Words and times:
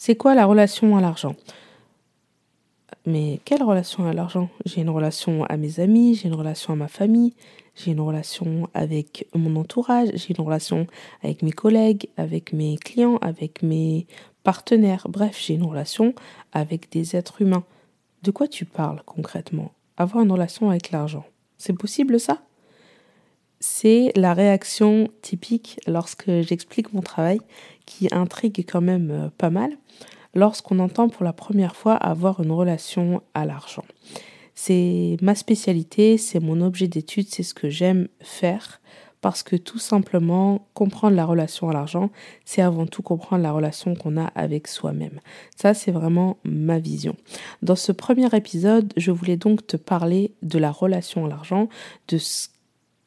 C'est 0.00 0.14
quoi 0.14 0.36
la 0.36 0.46
relation 0.46 0.96
à 0.96 1.00
l'argent? 1.00 1.34
Mais 3.04 3.40
quelle 3.44 3.64
relation 3.64 4.06
à 4.06 4.12
l'argent? 4.12 4.48
J'ai 4.64 4.82
une 4.82 4.90
relation 4.90 5.44
à 5.46 5.56
mes 5.56 5.80
amis, 5.80 6.14
j'ai 6.14 6.28
une 6.28 6.34
relation 6.34 6.72
à 6.72 6.76
ma 6.76 6.86
famille, 6.86 7.34
j'ai 7.74 7.90
une 7.90 8.00
relation 8.00 8.68
avec 8.74 9.26
mon 9.34 9.56
entourage, 9.56 10.10
j'ai 10.14 10.36
une 10.38 10.44
relation 10.44 10.86
avec 11.24 11.42
mes 11.42 11.50
collègues, 11.50 12.08
avec 12.16 12.52
mes 12.52 12.76
clients, 12.76 13.16
avec 13.16 13.62
mes 13.64 14.06
partenaires. 14.44 15.08
Bref, 15.08 15.36
j'ai 15.44 15.54
une 15.54 15.64
relation 15.64 16.14
avec 16.52 16.92
des 16.92 17.16
êtres 17.16 17.42
humains. 17.42 17.64
De 18.22 18.30
quoi 18.30 18.46
tu 18.46 18.64
parles 18.66 19.02
concrètement? 19.04 19.72
Avoir 19.96 20.22
une 20.22 20.30
relation 20.30 20.70
avec 20.70 20.92
l'argent. 20.92 21.24
C'est 21.56 21.76
possible 21.76 22.20
ça? 22.20 22.40
C'est 23.60 24.12
la 24.14 24.34
réaction 24.34 25.08
typique 25.22 25.80
lorsque 25.86 26.30
j'explique 26.42 26.92
mon 26.92 27.02
travail 27.02 27.40
qui 27.86 28.08
intrigue 28.12 28.64
quand 28.70 28.80
même 28.80 29.10
euh, 29.10 29.28
pas 29.36 29.50
mal 29.50 29.72
lorsqu'on 30.34 30.78
entend 30.78 31.08
pour 31.08 31.24
la 31.24 31.32
première 31.32 31.74
fois 31.74 31.94
avoir 31.94 32.40
une 32.40 32.52
relation 32.52 33.22
à 33.34 33.44
l'argent. 33.44 33.84
C'est 34.54 35.16
ma 35.22 35.34
spécialité, 35.34 36.18
c'est 36.18 36.40
mon 36.40 36.60
objet 36.60 36.88
d'étude, 36.88 37.28
c'est 37.28 37.42
ce 37.42 37.54
que 37.54 37.70
j'aime 37.70 38.08
faire 38.20 38.80
parce 39.20 39.42
que 39.42 39.56
tout 39.56 39.78
simplement, 39.78 40.68
comprendre 40.74 41.16
la 41.16 41.24
relation 41.24 41.68
à 41.68 41.72
l'argent, 41.72 42.10
c'est 42.44 42.62
avant 42.62 42.86
tout 42.86 43.02
comprendre 43.02 43.42
la 43.42 43.52
relation 43.52 43.94
qu'on 43.94 44.16
a 44.16 44.26
avec 44.34 44.68
soi-même. 44.68 45.20
Ça, 45.56 45.74
c'est 45.74 45.90
vraiment 45.90 46.38
ma 46.44 46.78
vision. 46.78 47.16
Dans 47.62 47.74
ce 47.74 47.90
premier 47.90 48.28
épisode, 48.34 48.92
je 48.96 49.10
voulais 49.10 49.36
donc 49.36 49.66
te 49.66 49.76
parler 49.76 50.32
de 50.42 50.58
la 50.58 50.70
relation 50.70 51.26
à 51.26 51.28
l'argent, 51.28 51.68
de 52.08 52.18
ce 52.18 52.48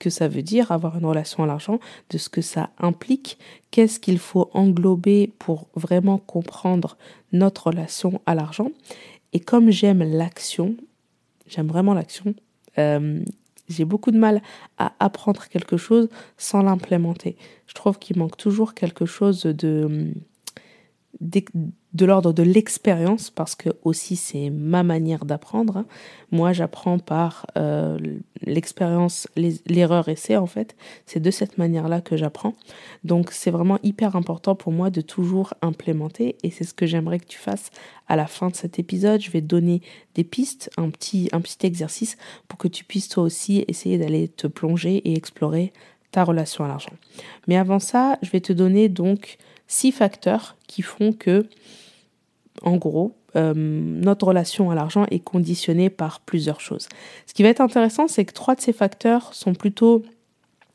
que 0.01 0.09
ça 0.09 0.27
veut 0.27 0.41
dire 0.41 0.71
avoir 0.71 0.97
une 0.97 1.05
relation 1.05 1.43
à 1.43 1.45
l'argent, 1.45 1.79
de 2.09 2.17
ce 2.17 2.27
que 2.27 2.41
ça 2.41 2.71
implique, 2.79 3.37
qu'est-ce 3.69 3.99
qu'il 3.99 4.17
faut 4.17 4.49
englober 4.53 5.31
pour 5.37 5.67
vraiment 5.75 6.17
comprendre 6.17 6.97
notre 7.31 7.67
relation 7.67 8.19
à 8.25 8.33
l'argent. 8.33 8.71
Et 9.31 9.39
comme 9.39 9.69
j'aime 9.69 10.01
l'action, 10.01 10.75
j'aime 11.45 11.67
vraiment 11.67 11.93
l'action, 11.93 12.33
euh, 12.79 13.23
j'ai 13.69 13.85
beaucoup 13.85 14.09
de 14.09 14.17
mal 14.17 14.41
à 14.79 14.93
apprendre 14.99 15.47
quelque 15.47 15.77
chose 15.77 16.09
sans 16.35 16.63
l'implémenter. 16.63 17.37
Je 17.67 17.75
trouve 17.75 17.99
qu'il 17.99 18.17
manque 18.17 18.37
toujours 18.37 18.73
quelque 18.73 19.05
chose 19.05 19.43
de 19.43 20.13
de 21.93 22.05
l'ordre 22.05 22.31
de 22.31 22.43
l'expérience, 22.43 23.29
parce 23.29 23.55
que 23.55 23.69
aussi 23.83 24.15
c'est 24.15 24.49
ma 24.49 24.83
manière 24.83 25.25
d'apprendre. 25.25 25.77
Hein. 25.77 25.85
Moi, 26.31 26.53
j'apprends 26.53 26.99
par 26.99 27.45
euh, 27.57 27.99
l'expérience, 28.41 29.27
l'erreur 29.35 30.07
essai 30.07 30.37
en 30.37 30.45
fait. 30.45 30.75
C'est 31.05 31.19
de 31.19 31.31
cette 31.31 31.57
manière-là 31.57 31.99
que 31.99 32.15
j'apprends. 32.15 32.53
Donc, 33.03 33.31
c'est 33.31 33.51
vraiment 33.51 33.77
hyper 33.83 34.15
important 34.15 34.55
pour 34.55 34.71
moi 34.71 34.89
de 34.89 35.01
toujours 35.01 35.53
implémenter, 35.61 36.37
et 36.43 36.49
c'est 36.49 36.63
ce 36.63 36.73
que 36.73 36.85
j'aimerais 36.85 37.19
que 37.19 37.27
tu 37.27 37.37
fasses 37.37 37.71
à 38.07 38.15
la 38.15 38.27
fin 38.27 38.49
de 38.49 38.55
cet 38.55 38.79
épisode. 38.79 39.21
Je 39.21 39.31
vais 39.31 39.41
te 39.41 39.47
donner 39.47 39.81
des 40.15 40.23
pistes, 40.23 40.69
un 40.77 40.89
petit, 40.89 41.29
un 41.33 41.41
petit 41.41 41.65
exercice 41.65 42.17
pour 42.47 42.57
que 42.57 42.67
tu 42.67 42.85
puisses 42.85 43.09
toi 43.09 43.23
aussi 43.23 43.65
essayer 43.67 43.97
d'aller 43.97 44.29
te 44.29 44.47
plonger 44.47 44.97
et 44.97 45.15
explorer 45.15 45.73
ta 46.11 46.23
relation 46.23 46.63
à 46.63 46.67
l'argent. 46.67 46.93
Mais 47.47 47.57
avant 47.57 47.79
ça, 47.79 48.17
je 48.21 48.29
vais 48.29 48.41
te 48.41 48.53
donner 48.53 48.89
donc 48.89 49.37
six 49.71 49.93
facteurs 49.93 50.57
qui 50.67 50.81
font 50.81 51.13
que, 51.13 51.47
en 52.61 52.75
gros, 52.75 53.15
euh, 53.37 53.53
notre 53.55 54.27
relation 54.27 54.69
à 54.69 54.75
l'argent 54.75 55.05
est 55.09 55.19
conditionnée 55.19 55.89
par 55.89 56.19
plusieurs 56.19 56.59
choses. 56.59 56.89
Ce 57.25 57.33
qui 57.33 57.41
va 57.41 57.49
être 57.49 57.61
intéressant, 57.61 58.09
c'est 58.09 58.25
que 58.25 58.33
trois 58.33 58.55
de 58.55 58.61
ces 58.61 58.73
facteurs 58.73 59.33
sont 59.33 59.53
plutôt 59.53 60.03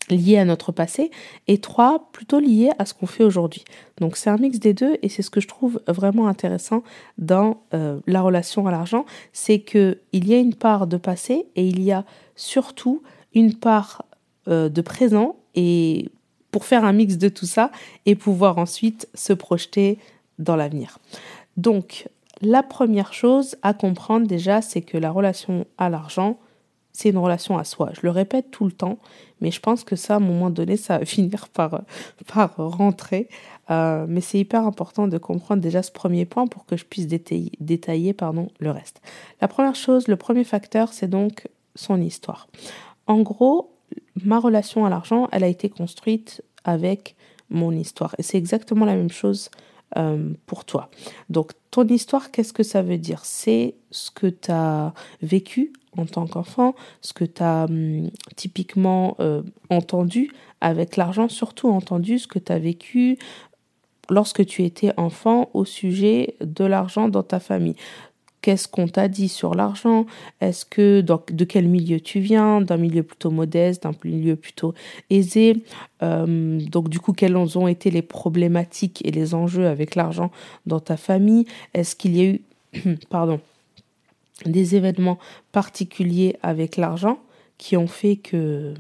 liés 0.09 0.39
à 0.39 0.47
notre 0.47 0.73
passé 0.73 1.11
et 1.47 1.59
trois 1.59 2.09
plutôt 2.13 2.41
liés 2.41 2.71
à 2.79 2.87
ce 2.87 2.95
qu'on 2.95 3.07
fait 3.07 3.25
aujourd'hui. 3.25 3.65
Donc 3.99 4.17
c'est 4.17 4.31
un 4.31 4.39
mix 4.39 4.59
des 4.61 4.73
deux 4.73 4.97
et 5.03 5.11
c'est 5.11 5.23
ce 5.23 5.31
que 5.31 5.41
je 5.41 5.49
trouve 5.49 5.81
vraiment 5.89 6.27
intéressant 6.27 6.83
dans 7.19 7.61
euh, 7.75 8.01
la 8.07 8.23
relation 8.23 8.67
à 8.67 8.71
l'argent, 8.71 9.05
c'est 9.35 9.59
que 9.59 9.99
il 10.13 10.27
y 10.27 10.33
a 10.33 10.39
une 10.39 10.55
part 10.55 10.87
de 10.87 10.97
passé 10.97 11.47
et 11.55 11.67
il 11.67 11.83
y 11.83 11.93
a 11.93 12.05
surtout 12.35 13.03
une 13.35 13.55
part 13.55 14.07
euh, 14.49 14.71
de 14.71 14.81
présent 14.81 15.37
et 15.55 16.09
pour 16.57 16.65
faire 16.65 16.87
un 16.87 16.95
mix 16.95 17.19
de 17.19 17.29
tout 17.29 17.45
ça 17.45 17.71
et 18.07 18.15
pouvoir 18.15 18.57
ensuite 18.57 19.11
se 19.13 19.35
projeter 19.35 19.99
dans 20.39 20.57
l'avenir. 20.57 20.99
Donc, 21.59 22.09
la 22.41 22.63
première 22.63 23.13
chose 23.13 23.57
à 23.61 23.75
comprendre 23.75 24.27
déjà, 24.27 24.63
c'est 24.63 24.81
que 24.81 24.97
la 24.97 25.11
relation 25.11 25.67
à 25.77 25.91
l'argent, 25.91 26.39
c'est 26.93 27.11
une 27.11 27.19
relation 27.19 27.59
à 27.59 27.65
soi. 27.65 27.91
Je 27.93 28.01
le 28.05 28.09
répète 28.09 28.51
tout 28.51 28.65
le 28.65 28.73
temps, 28.73 28.97
mais 29.43 29.51
je 29.51 29.61
pense 29.61 29.85
que 29.85 29.97
ça, 29.97 30.15
à 30.15 30.17
un 30.17 30.21
moment 30.21 30.49
donné, 30.49 30.79
ça 30.79 30.97
va 30.97 31.05
finir 31.05 31.51
par, 31.51 31.83
par 32.27 32.57
rentrer. 32.57 33.29
Euh, 33.69 34.07
mais 34.09 34.23
c'est 34.23 34.39
hyper 34.39 34.65
important 34.65 35.09
de 35.09 35.19
comprendre 35.19 35.61
déjà 35.61 35.83
ce 35.83 35.93
premier 35.93 36.25
point 36.25 36.47
pour 36.47 36.65
que 36.65 36.79
je 36.79 36.87
puisse 36.87 37.07
détailler, 37.07 37.53
détailler 37.61 38.15
pardon, 38.15 38.49
le 38.61 38.71
reste. 38.71 39.03
La 39.43 39.49
première 39.49 39.75
chose, 39.75 40.09
le 40.09 40.17
premier 40.17 40.45
facteur, 40.45 40.95
c'est 40.95 41.09
donc 41.09 41.49
son 41.75 42.01
histoire. 42.01 42.49
En 43.07 43.21
gros, 43.21 43.76
ma 44.25 44.39
relation 44.39 44.85
à 44.85 44.91
l'argent, 44.91 45.29
elle 45.33 45.45
a 45.45 45.49
été 45.49 45.69
construite 45.69 46.43
avec 46.65 47.17
mon 47.51 47.73
histoire. 47.73 48.15
Et 48.19 48.23
c'est 48.23 48.39
exactement 48.39 48.85
la 48.85 48.97
même 48.97 49.11
chose 49.11 49.51
euh, 49.97 50.33
pour 50.47 50.65
toi. 50.65 50.91
Donc, 51.31 51.53
ton 51.71 51.87
histoire, 51.87 52.31
qu'est-ce 52.31 52.53
que 52.53 52.63
ça 52.63 52.83
veut 52.83 52.99
dire? 52.99 53.25
C'est 53.25 53.75
ce 53.91 54.11
que 54.11 54.27
tu 54.27 54.51
as 54.51 54.93
vécu 55.23 55.73
en 55.97 56.07
tant 56.07 56.27
qu'enfant, 56.27 56.75
ce 57.01 57.13
que 57.13 57.25
tu 57.25 57.43
as 57.43 57.65
hum, 57.65 58.11
typiquement 58.35 59.17
euh, 59.21 59.43
entendu 59.71 60.31
avec 60.61 60.97
l'argent, 60.97 61.29
surtout 61.29 61.69
entendu 61.69 62.19
ce 62.19 62.27
que 62.27 62.39
tu 62.39 62.53
as 62.53 62.59
vécu 62.59 63.19
lorsque 64.11 64.45
tu 64.47 64.65
étais 64.65 64.93
enfant 64.97 65.51
au 65.55 65.65
sujet 65.65 66.37
de 66.41 66.65
l'argent 66.65 67.09
dans 67.09 67.23
ta 67.23 67.41
famille. 67.41 67.77
Qu'est-ce 68.47 68.69
qu'on 68.69 68.87
t'a 68.87 69.09
dit 69.09 69.29
sur 69.29 69.57
l'argent? 69.57 70.07
Est-ce 70.41 70.65
que 70.65 71.01
de 71.01 71.45
quel 71.45 71.67
milieu 71.67 71.99
tu 71.99 72.21
viens? 72.21 72.61
D'un 72.61 72.77
milieu 72.77 73.03
plutôt 73.03 73.33
modeste, 73.33 73.83
d'un 73.83 73.95
milieu 74.05 74.37
plutôt 74.37 74.73
aisé. 75.11 75.65
Euh, 76.05 76.61
Donc 76.71 76.89
du 76.89 77.01
coup, 77.01 77.13
quelles 77.13 77.37
ont 77.37 77.67
été 77.67 77.91
les 77.91 78.03
problématiques 78.03 79.05
et 79.05 79.11
les 79.11 79.35
enjeux 79.35 79.67
avec 79.67 79.97
l'argent 79.97 80.31
dans 80.65 80.79
ta 80.79 80.97
famille? 80.97 81.45
Est-ce 81.75 81.97
qu'il 81.97 82.17
y 82.17 82.21
a 82.21 82.25
eu, 82.25 82.41
pardon, 83.11 83.41
des 84.45 84.77
événements 84.77 85.19
particuliers 85.51 86.37
avec 86.41 86.77
l'argent 86.77 87.19
qui 87.59 87.77
ont 87.77 87.89
fait 87.89 88.15
que 88.15 88.75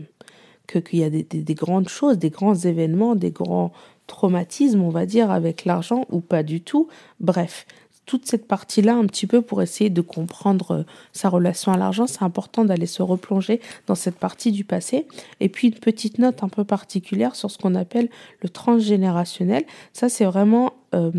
qu'il 0.68 1.00
y 1.00 1.04
a 1.04 1.10
des, 1.10 1.24
des, 1.24 1.54
grandes 1.54 1.88
choses, 1.88 2.18
des 2.18 2.30
grands 2.30 2.54
événements, 2.54 3.16
des 3.16 3.32
grands 3.32 3.72
traumatismes, 4.06 4.82
on 4.82 4.90
va 4.90 5.06
dire, 5.06 5.32
avec 5.32 5.64
l'argent 5.64 6.04
ou 6.10 6.20
pas 6.20 6.44
du 6.44 6.60
tout? 6.60 6.86
Bref, 7.18 7.66
toute 8.06 8.24
cette 8.24 8.46
partie-là 8.46 8.94
un 8.94 9.04
petit 9.04 9.26
peu 9.26 9.42
pour 9.42 9.60
essayer 9.60 9.90
de 9.90 10.00
comprendre 10.00 10.70
euh, 10.70 10.82
sa 11.12 11.28
relation 11.28 11.72
à 11.72 11.76
l'argent. 11.76 12.06
C'est 12.06 12.22
important 12.22 12.64
d'aller 12.64 12.86
se 12.86 13.02
replonger 13.02 13.60
dans 13.86 13.96
cette 13.96 14.16
partie 14.16 14.52
du 14.52 14.64
passé. 14.64 15.06
Et 15.40 15.48
puis 15.48 15.68
une 15.68 15.74
petite 15.74 16.18
note 16.18 16.42
un 16.42 16.48
peu 16.48 16.64
particulière 16.64 17.34
sur 17.34 17.50
ce 17.50 17.58
qu'on 17.58 17.74
appelle 17.74 18.08
le 18.40 18.48
transgénérationnel. 18.48 19.64
Ça, 19.92 20.08
c'est 20.08 20.24
vraiment 20.24 20.74
euh, 20.94 21.10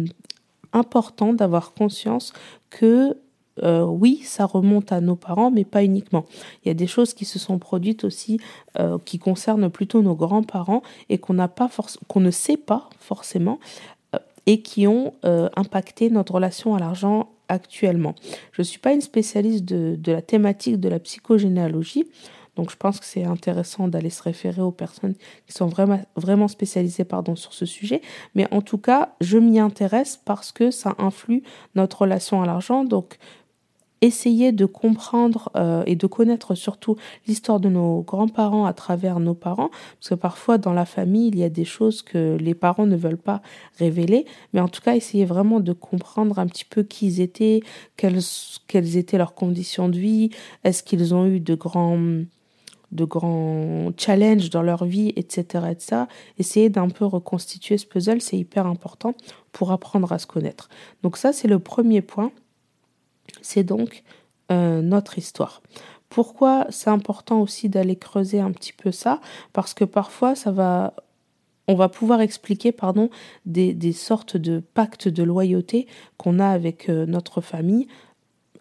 important 0.71 1.33
d'avoir 1.33 1.73
conscience 1.73 2.33
que 2.69 3.17
euh, 3.63 3.83
oui, 3.83 4.21
ça 4.23 4.45
remonte 4.45 4.91
à 4.91 5.01
nos 5.01 5.15
parents, 5.15 5.49
mais 5.49 5.65
pas 5.65 5.83
uniquement. 5.83 6.25
Il 6.63 6.67
y 6.67 6.71
a 6.71 6.75
des 6.75 6.85
choses 6.85 7.15
qui 7.15 7.25
se 7.25 7.39
sont 7.39 7.59
produites 7.59 8.03
aussi 8.03 8.39
qui 9.05 9.17
concernent 9.17 9.71
plutôt 9.71 10.03
nos 10.03 10.13
grands-parents 10.13 10.83
et 11.09 11.17
qu'on 11.17 11.35
qu'on 12.07 12.19
ne 12.19 12.29
sait 12.29 12.57
pas 12.57 12.87
forcément 12.99 13.57
et 14.47 14.61
qui 14.61 14.87
ont 14.87 15.13
euh, 15.25 15.49
impacté 15.55 16.09
notre 16.09 16.33
relation 16.33 16.73
à 16.73 16.79
l'argent 16.79 17.29
actuellement. 17.49 18.15
Je 18.53 18.61
ne 18.61 18.63
suis 18.63 18.79
pas 18.79 18.93
une 18.93 19.01
spécialiste 19.01 19.65
de, 19.65 20.11
la 20.11 20.21
thématique 20.21 20.79
de 20.79 20.89
la 20.89 20.99
psychogénéalogie, 20.99 22.05
donc 22.55 22.71
je 22.71 22.75
pense 22.75 22.99
que 22.99 23.05
c'est 23.05 23.23
intéressant 23.23 23.87
d'aller 23.87 24.09
se 24.09 24.23
référer 24.23 24.61
aux 24.61 24.71
personnes 24.71 25.13
qui 25.45 25.53
sont 25.53 25.67
vraiment, 25.67 26.01
vraiment 26.15 26.47
spécialisées 26.47 27.03
pardon, 27.03 27.35
sur 27.35 27.53
ce 27.53 27.67
sujet. 27.67 28.01
Mais 28.33 28.51
en 28.51 28.61
tout 28.61 28.79
cas, 28.79 29.13
je 29.21 29.37
m'y 29.37 29.59
intéresse 29.59 30.19
parce 30.25 30.51
que 30.51 30.71
ça 30.71 30.95
influe 30.97 31.43
notre 31.75 32.01
relation 32.01 32.41
à 32.41 32.47
l'argent. 32.47 32.83
Donc 32.83 33.19
essayer 34.01 34.51
de 34.51 34.65
comprendre 34.65 35.49
euh, 35.55 35.83
et 35.85 35.95
de 35.95 36.07
connaître 36.07 36.55
surtout 36.55 36.95
l'histoire 37.27 37.59
de 37.59 37.69
nos 37.69 38.01
grands-parents 38.01 38.65
à 38.65 38.73
travers 38.73 39.19
nos 39.19 39.33
parents, 39.33 39.69
parce 39.99 40.09
que 40.09 40.15
parfois 40.15 40.57
dans 40.57 40.73
la 40.73 40.85
famille, 40.85 41.27
il 41.29 41.37
y 41.37 41.43
a 41.43 41.49
des 41.49 41.65
choses 41.65 42.01
que 42.01 42.37
les 42.39 42.53
parents 42.53 42.85
ne 42.85 42.95
veulent 42.95 43.17
pas 43.17 43.41
révéler, 43.79 44.25
mais 44.53 44.59
en 44.59 44.67
tout 44.67 44.81
cas, 44.81 44.95
essayer 44.95 45.25
vraiment 45.25 45.59
de 45.59 45.73
comprendre 45.73 46.39
un 46.39 46.47
petit 46.47 46.65
peu 46.65 46.83
qui 46.83 47.07
ils 47.07 47.21
étaient, 47.21 47.61
quelles, 47.95 48.97
étaient 48.97 49.17
leurs 49.17 49.33
conditions 49.33 49.89
de 49.89 49.97
vie, 49.97 50.29
est-ce 50.63 50.83
qu'ils 50.83 51.15
ont 51.15 51.25
eu 51.25 51.39
de 51.39 51.55
grands 51.55 51.99
de 52.93 53.03
grands 53.03 53.91
challenges 53.97 54.49
dans 54.49 54.61
leur 54.61 54.85
vie, 54.85 55.11
etc. 55.17 55.65
etc. 55.71 56.03
Essayer 56.39 56.69
d'un 56.69 56.87
peu 56.87 57.03
reconstituer 57.03 57.77
ce 57.77 57.85
puzzle, 57.85 58.21
c'est 58.21 58.37
hyper 58.37 58.65
important 58.65 59.13
pour 59.51 59.73
apprendre 59.73 60.13
à 60.13 60.19
se 60.19 60.25
connaître. 60.25 60.69
Donc 61.03 61.17
ça, 61.17 61.33
c'est 61.33 61.49
le 61.49 61.59
premier 61.59 62.01
point 62.01 62.31
c'est 63.41 63.63
donc 63.63 64.03
euh, 64.51 64.81
notre 64.81 65.17
histoire. 65.17 65.61
Pourquoi 66.09 66.67
c'est 66.69 66.89
important 66.89 67.41
aussi 67.41 67.69
d'aller 67.69 67.95
creuser 67.97 68.39
un 68.39 68.51
petit 68.51 68.73
peu 68.73 68.91
ça? 68.91 69.19
Parce 69.53 69.73
que 69.73 69.83
parfois 69.85 70.35
ça 70.35 70.51
va 70.51 70.93
on 71.67 71.75
va 71.75 71.89
pouvoir 71.89 72.21
expliquer 72.21 72.71
pardon, 72.71 73.09
des, 73.45 73.73
des 73.73 73.91
sortes 73.91 74.37
de 74.37 74.59
pactes 74.73 75.07
de 75.09 75.23
loyauté 75.23 75.87
qu'on 76.17 76.39
a 76.39 76.47
avec 76.47 76.89
euh, 76.89 77.05
notre 77.05 77.41
famille. 77.41 77.87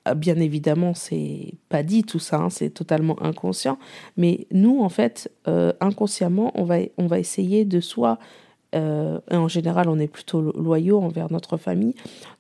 Ah, 0.05 0.15
bien 0.15 0.37
évidemment, 0.37 0.95
c'est 0.95 1.55
pas 1.69 1.83
dit 1.83 2.05
tout 2.05 2.21
ça, 2.21 2.37
hein, 2.37 2.51
c'est 2.51 2.71
totalement 2.71 3.21
inconscient. 3.23 3.77
Mais 4.17 4.47
nous, 4.53 4.81
en 4.81 4.89
fait, 4.89 5.33
euh, 5.49 5.73
inconsciemment, 5.81 6.53
on 6.55 6.63
va, 6.63 6.77
on 6.97 7.07
va 7.07 7.19
essayer 7.19 7.65
de 7.65 7.81
soit 7.81 8.19
euh, 8.77 9.19
en 9.31 9.49
général, 9.49 9.89
on 9.89 9.99
est 9.99 10.09
plutôt 10.09 10.41
loyaux 10.53 11.01
envers 11.01 11.33
notre 11.33 11.57
famille. 11.57 11.95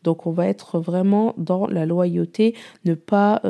Donc, 0.04 0.26
on 0.26 0.30
va 0.30 0.46
être 0.46 0.78
vraiment 0.78 1.34
dans 1.36 1.66
la 1.66 1.86
loyauté, 1.86 2.54
ne 2.84 2.94
pas 2.94 3.42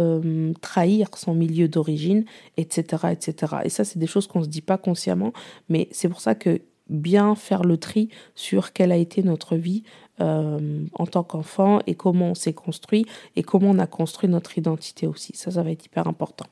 trahir 0.60 1.08
son 1.16 1.34
milieu 1.34 1.68
d'origine, 1.68 2.24
etc., 2.56 3.08
etc. 3.10 3.56
Et 3.64 3.68
ça, 3.68 3.84
c'est 3.84 3.98
des 3.98 4.06
choses 4.06 4.26
qu'on 4.26 4.40
ne 4.40 4.44
se 4.44 4.48
dit 4.48 4.62
pas 4.62 4.78
consciemment, 4.78 5.32
mais 5.68 5.88
c'est 5.90 6.08
pour 6.08 6.20
ça 6.20 6.34
que 6.34 6.60
bien 6.88 7.34
faire 7.34 7.62
le 7.62 7.76
tri 7.76 8.08
sur 8.34 8.72
quelle 8.72 8.92
a 8.92 8.96
été 8.96 9.22
notre 9.22 9.56
vie 9.56 9.82
euh, 10.20 10.84
en 10.94 11.06
tant 11.06 11.24
qu'enfant 11.24 11.80
et 11.86 11.94
comment 11.94 12.30
on 12.30 12.34
s'est 12.34 12.52
construit 12.52 13.06
et 13.34 13.42
comment 13.42 13.70
on 13.70 13.78
a 13.78 13.86
construit 13.86 14.30
notre 14.30 14.56
identité 14.56 15.06
aussi. 15.06 15.32
Ça, 15.36 15.50
ça 15.50 15.62
va 15.62 15.70
être 15.70 15.84
hyper 15.84 16.06
important. 16.06 16.46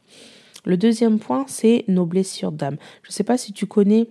Le 0.64 0.76
deuxième 0.76 1.18
point, 1.18 1.44
c'est 1.46 1.84
nos 1.88 2.06
blessures 2.06 2.52
d'âme. 2.52 2.76
Je 3.02 3.10
ne 3.10 3.12
sais 3.12 3.24
pas 3.24 3.38
si 3.38 3.52
tu 3.52 3.66
connais 3.66 4.08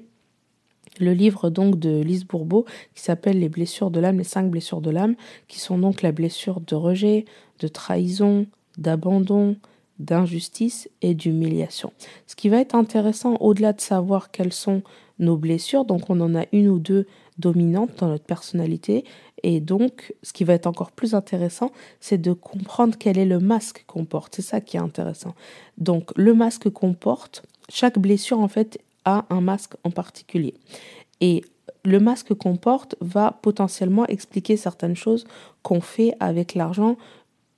le 1.00 1.14
livre 1.14 1.50
donc 1.50 1.80
de 1.80 2.02
Lise 2.02 2.26
Bourbeau 2.26 2.66
qui 2.96 3.02
s'appelle 3.02 3.40
Les 3.40 3.50
blessures 3.50 3.92
de 3.92 4.00
l'âme, 4.00 4.18
les 4.18 4.24
cinq 4.24 4.50
blessures 4.50 4.82
de 4.82 4.92
l'âme, 4.92 5.16
qui 5.48 5.60
sont 5.60 5.78
donc 5.78 6.02
la 6.02 6.12
blessure 6.12 6.62
de 6.62 6.76
rejet, 6.76 7.26
de 7.60 7.68
trahison, 7.68 8.46
d'abandon, 8.78 9.56
d'injustice 10.00 10.90
et 11.02 11.14
d'humiliation. 11.14 11.94
Ce 12.28 12.36
qui 12.36 12.50
va 12.50 12.58
être 12.58 12.76
intéressant 12.76 13.36
au-delà 13.40 13.74
de 13.74 13.82
savoir 13.82 14.32
quelles 14.32 14.54
sont 14.54 14.82
nos 15.20 15.38
blessures. 15.38 15.86
Donc 15.86 16.10
on 16.10 16.20
en 16.20 16.36
a 16.36 16.46
une 16.52 16.68
ou 16.68 16.80
deux 16.80 17.06
dominantes 17.38 17.92
dans 18.00 18.08
notre 18.08 18.26
personnalité. 18.26 19.06
Et 19.44 19.60
donc 19.60 20.14
ce 20.24 20.34
qui 20.34 20.44
va 20.44 20.54
être 20.54 20.68
encore 20.68 20.92
plus 20.92 21.16
intéressant, 21.16 21.72
c'est 22.00 22.18
de 22.18 22.34
comprendre 22.34 22.96
quel 22.98 23.18
est 23.18 23.26
le 23.26 23.40
masque 23.40 23.84
qu'on 23.88 24.06
porte. 24.06 24.36
C'est 24.36 24.42
ça 24.42 24.62
qui 24.62 24.78
est 24.78 24.82
intéressant. 24.82 25.36
Donc 25.78 26.12
le 26.16 26.34
masque 26.34 26.70
qu'on 26.70 26.94
porte, 26.94 27.44
chaque 27.70 28.00
blessure 28.00 28.40
en 28.40 28.48
fait 28.48 28.80
un 29.06 29.42
masque 29.42 29.74
en 29.84 29.92
particulier. 29.92 30.54
Et 31.22 31.44
le 31.86 32.00
masque 32.00 32.34
qu'on 32.34 32.56
porte 32.56 32.96
va 33.02 33.40
potentiellement 33.42 34.06
expliquer 34.08 34.58
certaines 34.58 34.96
choses 34.96 35.26
qu'on 35.62 35.82
fait 35.82 36.14
avec 36.20 36.56
l'argent 36.56 36.98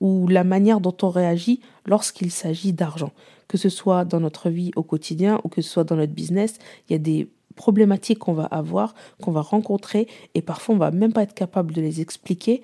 ou 0.00 0.28
la 0.28 0.44
manière 0.44 0.80
dont 0.80 0.96
on 1.02 1.10
réagit 1.10 1.60
lorsqu'il 1.86 2.30
s'agit 2.30 2.72
d'argent. 2.72 3.12
Que 3.48 3.56
ce 3.56 3.68
soit 3.68 4.04
dans 4.04 4.20
notre 4.20 4.50
vie 4.50 4.72
au 4.76 4.82
quotidien 4.82 5.40
ou 5.44 5.48
que 5.48 5.62
ce 5.62 5.70
soit 5.70 5.84
dans 5.84 5.96
notre 5.96 6.12
business, 6.12 6.58
il 6.88 6.92
y 6.92 6.96
a 6.96 6.98
des 6.98 7.28
problématiques 7.54 8.18
qu'on 8.18 8.34
va 8.34 8.44
avoir, 8.44 8.94
qu'on 9.22 9.32
va 9.32 9.40
rencontrer, 9.40 10.08
et 10.34 10.42
parfois 10.42 10.74
on 10.74 10.78
va 10.78 10.90
même 10.90 11.12
pas 11.12 11.22
être 11.22 11.34
capable 11.34 11.72
de 11.72 11.80
les 11.80 12.00
expliquer, 12.00 12.62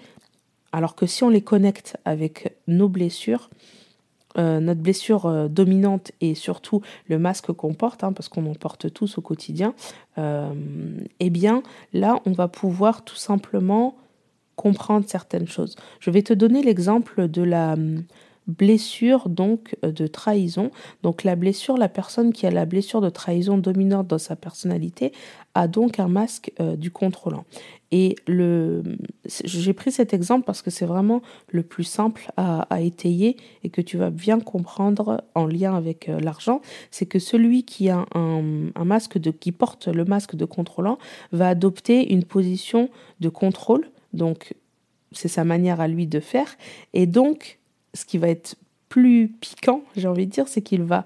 alors 0.73 0.95
que 0.95 1.07
si 1.07 1.25
on 1.25 1.31
les 1.31 1.41
connecte 1.41 1.97
avec 2.05 2.57
nos 2.67 2.89
blessures, 2.89 3.49
euh, 4.39 4.61
notre 4.61 4.81
blessure 4.81 5.27
euh, 5.27 5.49
dominante 5.49 6.13
et 6.21 6.35
surtout 6.35 6.81
le 7.07 7.19
masque 7.19 7.53
qu'on 7.53 7.75
porte, 7.75 8.05
hein, 8.05 8.13
parce 8.13 8.29
qu'on 8.29 8.47
en 8.47 8.55
porte 8.55 8.93
tous 8.93 9.19
au 9.19 9.21
quotidien, 9.21 9.75
euh, 10.19 10.53
eh 11.21 11.31
bien 11.31 11.63
là, 11.93 12.21
on 12.25 12.33
va 12.33 12.49
pouvoir 12.49 13.05
tout 13.05 13.17
simplement 13.17 13.97
comprendre 14.57 15.07
certaines 15.09 15.49
choses. 15.49 15.77
Je 16.01 16.11
vais 16.11 16.23
te 16.23 16.33
donner 16.33 16.63
l'exemple 16.63 17.29
de 17.29 17.43
la 17.43 17.77
blessure 18.47 19.29
donc 19.29 19.77
euh, 19.85 19.93
de 19.93 20.07
trahison. 20.07 20.71
Donc 21.03 21.25
la 21.25 21.37
blessure, 21.37 21.77
la 21.77 21.89
personne 21.89 22.33
qui 22.33 22.47
a 22.47 22.51
la 22.51 22.67
blessure 22.67 23.01
de 23.01 23.11
trahison 23.11 23.59
dominante 23.59 24.09
dans 24.09 24.19
sa 24.19 24.37
personnalité 24.37 25.13
a 25.55 25.69
donc 25.69 26.01
un 26.01 26.09
masque 26.09 26.53
euh, 26.61 26.77
du 26.77 26.91
contrôlant. 26.91 27.45
Et 27.95 28.17
le, 28.27 28.83
j'ai 29.27 29.75
pris 29.75 29.93
cet 29.93 30.15
exemple 30.15 30.47
parce 30.47 30.63
que 30.63 30.71
c'est 30.71 30.87
vraiment 30.87 31.21
le 31.49 31.63
plus 31.63 31.85
simple 31.85 32.33
à, 32.39 32.81
étayer 32.81 33.37
et 33.65 33.69
que 33.69 33.83
tu 33.83 33.99
vas 33.99 34.09
bien 34.09 34.41
comprendre 34.41 35.23
en 35.35 35.45
lien 35.45 35.77
avec 35.77 36.09
euh, 36.09 36.19
l'argent. 36.19 36.63
C'est 36.91 37.05
que 37.05 37.19
celui 37.19 37.65
qui 37.65 37.91
a 37.91 38.07
un, 38.15 38.71
un 38.75 38.85
masque 38.85 39.19
de, 39.19 39.31
qui 39.31 39.53
porte 39.53 39.89
le 39.89 40.07
masque 40.07 40.37
de 40.37 40.47
contrôlant 40.47 40.99
va 41.33 41.49
adopter 41.49 42.13
une 42.13 42.25
position 42.25 42.89
de 43.21 43.29
contrôle. 43.29 43.91
Donc 44.15 44.55
c'est 45.13 45.29
sa 45.29 45.45
manière 45.45 45.83
à 45.83 45.89
lui 45.89 46.07
de 46.07 46.21
faire. 46.21 46.57
Et 46.95 47.07
donc 47.07 47.59
ce 47.95 48.05
qui 48.05 48.19
va 48.19 48.29
être 48.29 48.57
plus 48.89 49.29
piquant, 49.29 49.83
j'ai 49.97 50.09
envie 50.09 50.27
de 50.27 50.33
dire, 50.33 50.49
c'est 50.49 50.63
qu'il 50.63 50.83
va 50.83 51.05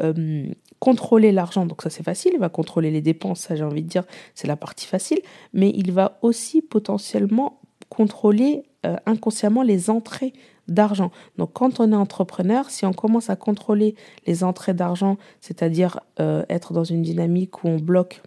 euh, 0.00 0.46
contrôler 0.80 1.30
l'argent. 1.30 1.66
Donc 1.66 1.82
ça 1.82 1.90
c'est 1.90 2.02
facile, 2.02 2.32
il 2.34 2.40
va 2.40 2.48
contrôler 2.48 2.90
les 2.90 3.02
dépenses, 3.02 3.40
ça 3.40 3.54
j'ai 3.54 3.64
envie 3.64 3.82
de 3.82 3.88
dire, 3.88 4.04
c'est 4.34 4.48
la 4.48 4.56
partie 4.56 4.86
facile. 4.86 5.20
Mais 5.52 5.70
il 5.74 5.92
va 5.92 6.18
aussi 6.22 6.62
potentiellement 6.62 7.60
contrôler 7.90 8.64
euh, 8.86 8.96
inconsciemment 9.06 9.62
les 9.62 9.90
entrées 9.90 10.32
d'argent. 10.68 11.10
Donc 11.36 11.52
quand 11.52 11.80
on 11.80 11.92
est 11.92 11.96
entrepreneur, 11.96 12.70
si 12.70 12.86
on 12.86 12.92
commence 12.92 13.28
à 13.28 13.36
contrôler 13.36 13.94
les 14.26 14.42
entrées 14.42 14.74
d'argent, 14.74 15.18
c'est-à-dire 15.40 16.00
euh, 16.18 16.44
être 16.48 16.72
dans 16.72 16.84
une 16.84 17.02
dynamique 17.02 17.62
où 17.62 17.68
on 17.68 17.76
bloque 17.76 18.22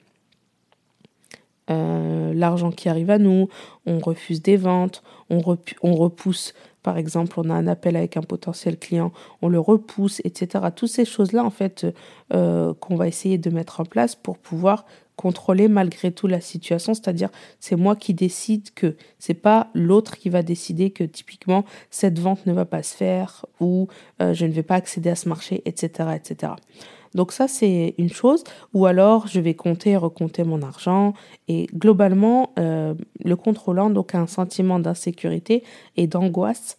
l'argent 1.67 2.71
qui 2.71 2.89
arrive 2.89 3.09
à 3.09 3.17
nous, 3.17 3.47
on 3.85 3.99
refuse 3.99 4.41
des 4.41 4.57
ventes, 4.57 5.03
on, 5.29 5.41
on 5.81 5.93
repousse 5.93 6.53
par 6.83 6.97
exemple, 6.97 7.39
on 7.39 7.49
a 7.49 7.53
un 7.53 7.67
appel 7.67 7.95
avec 7.95 8.17
un 8.17 8.21
potentiel 8.21 8.77
client, 8.77 9.13
on 9.41 9.47
le 9.47 9.59
repousse, 9.59 10.21
etc. 10.25 10.65
Toutes 10.75 10.89
ces 10.89 11.05
choses-là, 11.05 11.43
en 11.43 11.49
fait, 11.49 11.87
euh, 12.33 12.73
qu'on 12.73 12.97
va 12.97 13.07
essayer 13.07 13.37
de 13.37 13.49
mettre 13.49 13.79
en 13.79 13.85
place 13.85 14.15
pour 14.15 14.37
pouvoir 14.37 14.85
contrôler 15.15 15.67
malgré 15.67 16.11
tout 16.11 16.27
la 16.27 16.41
situation, 16.41 16.93
c'est-à-dire 16.93 17.29
c'est 17.59 17.75
moi 17.75 17.95
qui 17.95 18.13
décide 18.13 18.73
que 18.73 18.95
c'est 19.19 19.35
pas 19.35 19.69
l'autre 19.73 20.17
qui 20.17 20.29
va 20.29 20.41
décider 20.41 20.89
que 20.89 21.03
typiquement 21.03 21.65
cette 21.91 22.17
vente 22.17 22.45
ne 22.47 22.53
va 22.53 22.65
pas 22.65 22.81
se 22.81 22.95
faire 22.95 23.45
ou 23.59 23.87
euh, 24.21 24.33
je 24.33 24.45
ne 24.45 24.51
vais 24.51 24.63
pas 24.63 24.75
accéder 24.75 25.11
à 25.11 25.15
ce 25.15 25.29
marché, 25.29 25.61
etc., 25.65 26.09
etc. 26.15 26.53
Donc 27.15 27.31
ça, 27.31 27.47
c'est 27.47 27.95
une 27.97 28.11
chose. 28.11 28.43
Ou 28.73 28.85
alors, 28.85 29.27
je 29.27 29.39
vais 29.39 29.53
compter 29.53 29.91
et 29.91 29.97
recompter 29.97 30.43
mon 30.43 30.61
argent. 30.61 31.13
Et 31.47 31.67
globalement, 31.73 32.51
euh, 32.59 32.93
le 33.23 33.35
contrôlant 33.35 33.89
donc, 33.89 34.15
a 34.15 34.19
un 34.19 34.27
sentiment 34.27 34.79
d'insécurité 34.79 35.63
et 35.97 36.07
d'angoisse 36.07 36.77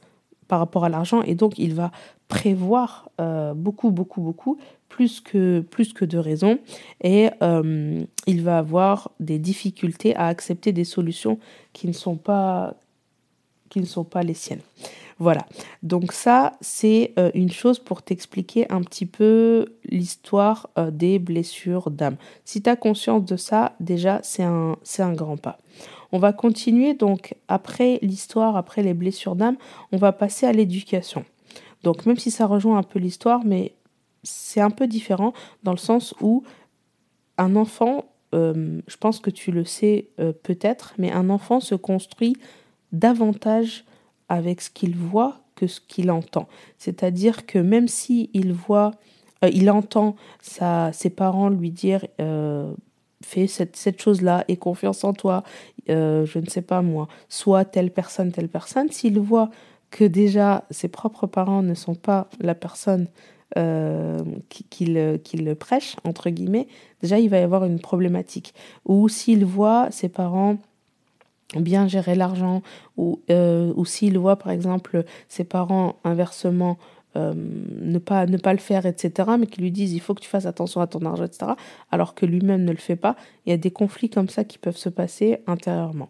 par 0.49 0.59
rapport 0.59 0.85
à 0.85 0.89
l'argent. 0.89 1.23
Et 1.23 1.35
donc, 1.35 1.59
il 1.59 1.75
va 1.75 1.91
prévoir 2.29 3.11
euh, 3.21 3.55
beaucoup, 3.55 3.91
beaucoup, 3.91 4.21
beaucoup, 4.21 4.59
plus 4.89 5.21
que, 5.21 5.61
plus 5.61 5.93
que 5.93 6.05
de 6.05 6.19
raisons. 6.19 6.59
Et 7.03 7.31
euh, 7.43 8.05
il 8.27 8.43
va 8.43 8.59
avoir 8.59 9.11
des 9.21 9.39
difficultés 9.39 10.15
à 10.17 10.27
accepter 10.27 10.73
des 10.73 10.85
solutions 10.85 11.39
qui 11.73 11.87
ne 11.87 11.93
sont 11.93 12.17
pas, 12.17 12.75
qui 13.69 13.81
ne 13.81 13.87
sont 13.87 14.05
pas 14.05 14.23
les 14.23 14.35
siennes. 14.35 14.63
Voilà. 15.19 15.47
Donc 15.83 16.13
ça, 16.13 16.53
c'est 16.61 17.13
euh, 17.19 17.31
une 17.35 17.51
chose 17.51 17.79
pour 17.79 18.03
t'expliquer 18.03 18.71
un 18.71 18.83
petit 18.83 19.07
peu 19.07 19.67
l'histoire 19.85 20.71
euh, 20.79 20.91
des 20.91 21.19
blessures 21.19 21.91
d'âme. 21.91 22.17
Si 22.45 22.63
tu 22.63 22.71
as 22.71 22.77
conscience 22.77 23.25
de 23.25 23.37
ça, 23.37 23.75
déjà, 23.81 24.21
c'est 24.23 24.43
un, 24.43 24.77
un 24.99 25.13
grand 25.13 25.37
pas. 25.37 25.59
On 26.13 26.19
va 26.19 26.33
continuer 26.33 26.95
donc 26.95 27.35
après 27.49 27.99
l'histoire, 28.03 28.57
après 28.57 28.83
les 28.83 28.95
blessures 28.95 29.37
d'âme, 29.37 29.57
on 29.93 29.97
va 29.97 30.13
passer 30.13 30.47
à 30.47 30.53
l'éducation. 30.53 31.25
Donc 31.83 32.07
même 32.07 32.19
si 32.19 32.31
ça 32.31 32.47
rejoint 32.47 32.79
un 32.79 32.83
peu 32.83 32.99
l'histoire, 32.99 33.45
mais 33.45 33.75
c'est 34.23 34.61
un 34.61 34.71
peu 34.71 34.87
différent 34.87 35.33
dans 35.65 35.73
le 35.73 35.79
sens 35.79 36.15
où 36.21 36.45
un 37.37 37.57
enfant, 37.57 38.07
euh, 38.35 38.81
je 38.87 38.97
pense 38.97 39.19
que 39.19 39.31
tu 39.31 39.51
le 39.51 39.65
sais 39.65 40.09
peut-être, 40.45 40.95
mais 40.99 41.13
un 41.13 41.31
enfant 41.31 41.61
se 41.61 41.75
construit 41.75 42.37
davantage 42.93 43.85
avec 44.29 44.61
ce 44.61 44.71
qu'il 44.71 44.97
voit 44.97 45.41
que 45.55 45.67
ce 45.67 45.81
qu'il 45.81 46.11
entend. 46.11 46.49
C'est-à-dire 46.79 47.47
que 47.47 47.59
même 47.59 47.89
si 47.89 48.31
il 48.33 48.53
voit, 48.53 48.93
euh, 49.45 49.51
il 49.53 49.71
entend 49.71 50.17
ses 50.41 51.11
parents 51.11 51.49
lui 51.49 51.71
dire 51.71 52.07
euh, 52.21 52.73
fais 53.23 53.47
cette, 53.47 53.77
cette 53.77 54.01
chose-là 54.01 54.45
et 54.49 54.57
confiance 54.57 55.05
en 55.05 55.13
toi, 55.13 55.43
euh, 55.89 56.27
je 56.27 56.39
ne 56.39 56.47
sais 56.47 56.63
pas 56.63 56.83
moi, 56.83 57.09
soit 57.29 57.65
telle 57.65 57.91
personne, 57.91 58.33
telle 58.33 58.49
personne, 58.49 58.91
s'il 58.91 59.19
voit 59.19 59.51
que 59.91 60.05
déjà 60.05 60.65
ses 60.71 60.89
propres 60.89 61.27
parents 61.27 61.63
ne 61.63 61.75
sont 61.75 61.95
pas 61.95 62.29
la 62.41 62.55
personne 62.55 63.09
qui, 64.49 64.65
qui, 64.65 64.87
le, 64.87 65.17
qui, 65.17 65.37
le, 65.37 65.55
prêche, 65.55 65.95
entre 66.03 66.29
guillemets, 66.29 66.67
déjà 67.01 67.21
il 67.21 67.31
va 67.31 67.39
y 67.39 67.43
avoir 67.43 67.65
une 67.65 67.79
problématique. 67.79 68.53
Ou 68.85 69.09
s'il 69.09 69.45
voit 69.45 69.93
ses 69.93 70.09
parents 70.09 70.57
bien 71.61 71.89
gérer 71.89 72.15
l'argent 72.15 72.63
ou, 72.97 73.21
euh, 73.31 73.73
ou 73.77 73.85
s'il 73.85 74.19
voit 74.19 74.37
par 74.37 74.53
exemple 74.53 75.05
ses 75.29 75.45
parents 75.45 75.97
inversement 76.05 76.79
euh, 77.17 77.33
ne, 77.37 77.99
pas, 77.99 78.27
ne 78.27 78.37
pas 78.37 78.53
le 78.53 78.59
faire, 78.59 78.87
etc., 78.87 79.31
mais 79.39 79.47
qui 79.47 79.61
lui 79.61 79.71
disent 79.71 79.93
il 79.93 80.01
faut 80.01 80.15
que 80.15 80.21
tu 80.21 80.29
fasses 80.29 80.47
attention 80.47 80.81
à 80.81 80.89
ton 80.89 81.05
argent, 81.07 81.25
etc., 81.25 81.53
alors 81.93 82.15
que 82.17 82.27
lui-même 82.27 82.65
ne 82.65 82.73
le 82.73 82.79
fait 82.79 82.97
pas, 82.97 83.15
il 83.47 83.51
y 83.51 83.53
a 83.53 83.57
des 83.57 83.71
conflits 83.71 84.11
comme 84.11 84.29
ça 84.29 84.43
qui 84.43 84.59
peuvent 84.59 84.77
se 84.77 84.89
passer 84.89 85.39
intérieurement. 85.47 86.09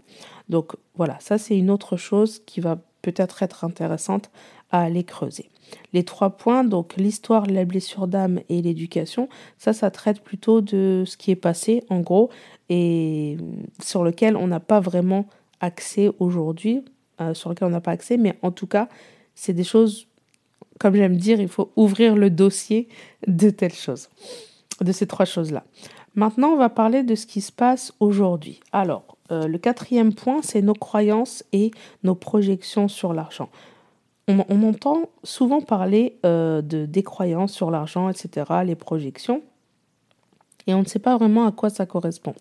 Donc 0.48 0.76
voilà, 0.94 1.18
ça 1.20 1.36
c'est 1.36 1.58
une 1.58 1.70
autre 1.70 1.98
chose 1.98 2.40
qui 2.46 2.62
va 2.62 2.78
peut-être 3.02 3.42
être 3.42 3.64
intéressante 3.64 4.30
à 4.74 4.82
aller 4.82 5.04
creuser. 5.04 5.50
Les 5.92 6.02
trois 6.02 6.30
points, 6.30 6.64
donc 6.64 6.96
l'histoire, 6.96 7.46
la 7.46 7.64
blessure 7.64 8.08
d'âme 8.08 8.40
et 8.48 8.60
l'éducation, 8.60 9.28
ça, 9.56 9.72
ça 9.72 9.92
traite 9.92 10.20
plutôt 10.20 10.60
de 10.60 11.04
ce 11.06 11.16
qui 11.16 11.30
est 11.30 11.36
passé, 11.36 11.84
en 11.90 12.00
gros, 12.00 12.28
et 12.68 13.36
sur 13.80 14.02
lequel 14.02 14.36
on 14.36 14.48
n'a 14.48 14.58
pas 14.58 14.80
vraiment 14.80 15.26
accès 15.60 16.10
aujourd'hui, 16.18 16.84
euh, 17.20 17.34
sur 17.34 17.50
lequel 17.50 17.68
on 17.68 17.70
n'a 17.70 17.80
pas 17.80 17.92
accès, 17.92 18.16
mais 18.16 18.36
en 18.42 18.50
tout 18.50 18.66
cas, 18.66 18.88
c'est 19.36 19.52
des 19.52 19.62
choses, 19.62 20.08
comme 20.80 20.96
j'aime 20.96 21.16
dire, 21.16 21.40
il 21.40 21.48
faut 21.48 21.70
ouvrir 21.76 22.16
le 22.16 22.30
dossier 22.30 22.88
de 23.28 23.50
telles 23.50 23.74
choses, 23.74 24.08
de 24.80 24.90
ces 24.90 25.06
trois 25.06 25.24
choses-là. 25.24 25.62
Maintenant, 26.16 26.48
on 26.48 26.56
va 26.56 26.68
parler 26.68 27.04
de 27.04 27.14
ce 27.14 27.26
qui 27.26 27.40
se 27.40 27.52
passe 27.52 27.92
aujourd'hui. 28.00 28.58
Alors, 28.72 29.16
euh, 29.30 29.46
le 29.46 29.58
quatrième 29.58 30.14
point, 30.14 30.42
c'est 30.42 30.62
nos 30.62 30.74
croyances 30.74 31.44
et 31.52 31.70
nos 32.02 32.16
projections 32.16 32.88
sur 32.88 33.14
l'argent. 33.14 33.48
On, 34.26 34.62
entend 34.62 35.10
souvent 35.22 35.60
parler 35.60 36.18
euh, 36.24 36.62
de 36.62 36.86
des 36.86 37.02
croyances 37.02 37.52
sur 37.52 37.70
l'argent, 37.70 38.08
etc., 38.08 38.46
les 38.64 38.74
projections, 38.74 39.42
et 40.66 40.72
on 40.72 40.80
ne 40.80 40.86
sait 40.86 40.98
pas 40.98 41.16
vraiment 41.18 41.46
à 41.46 41.52
quoi 41.52 41.68
ça 41.68 41.84
correspond. 41.84 42.34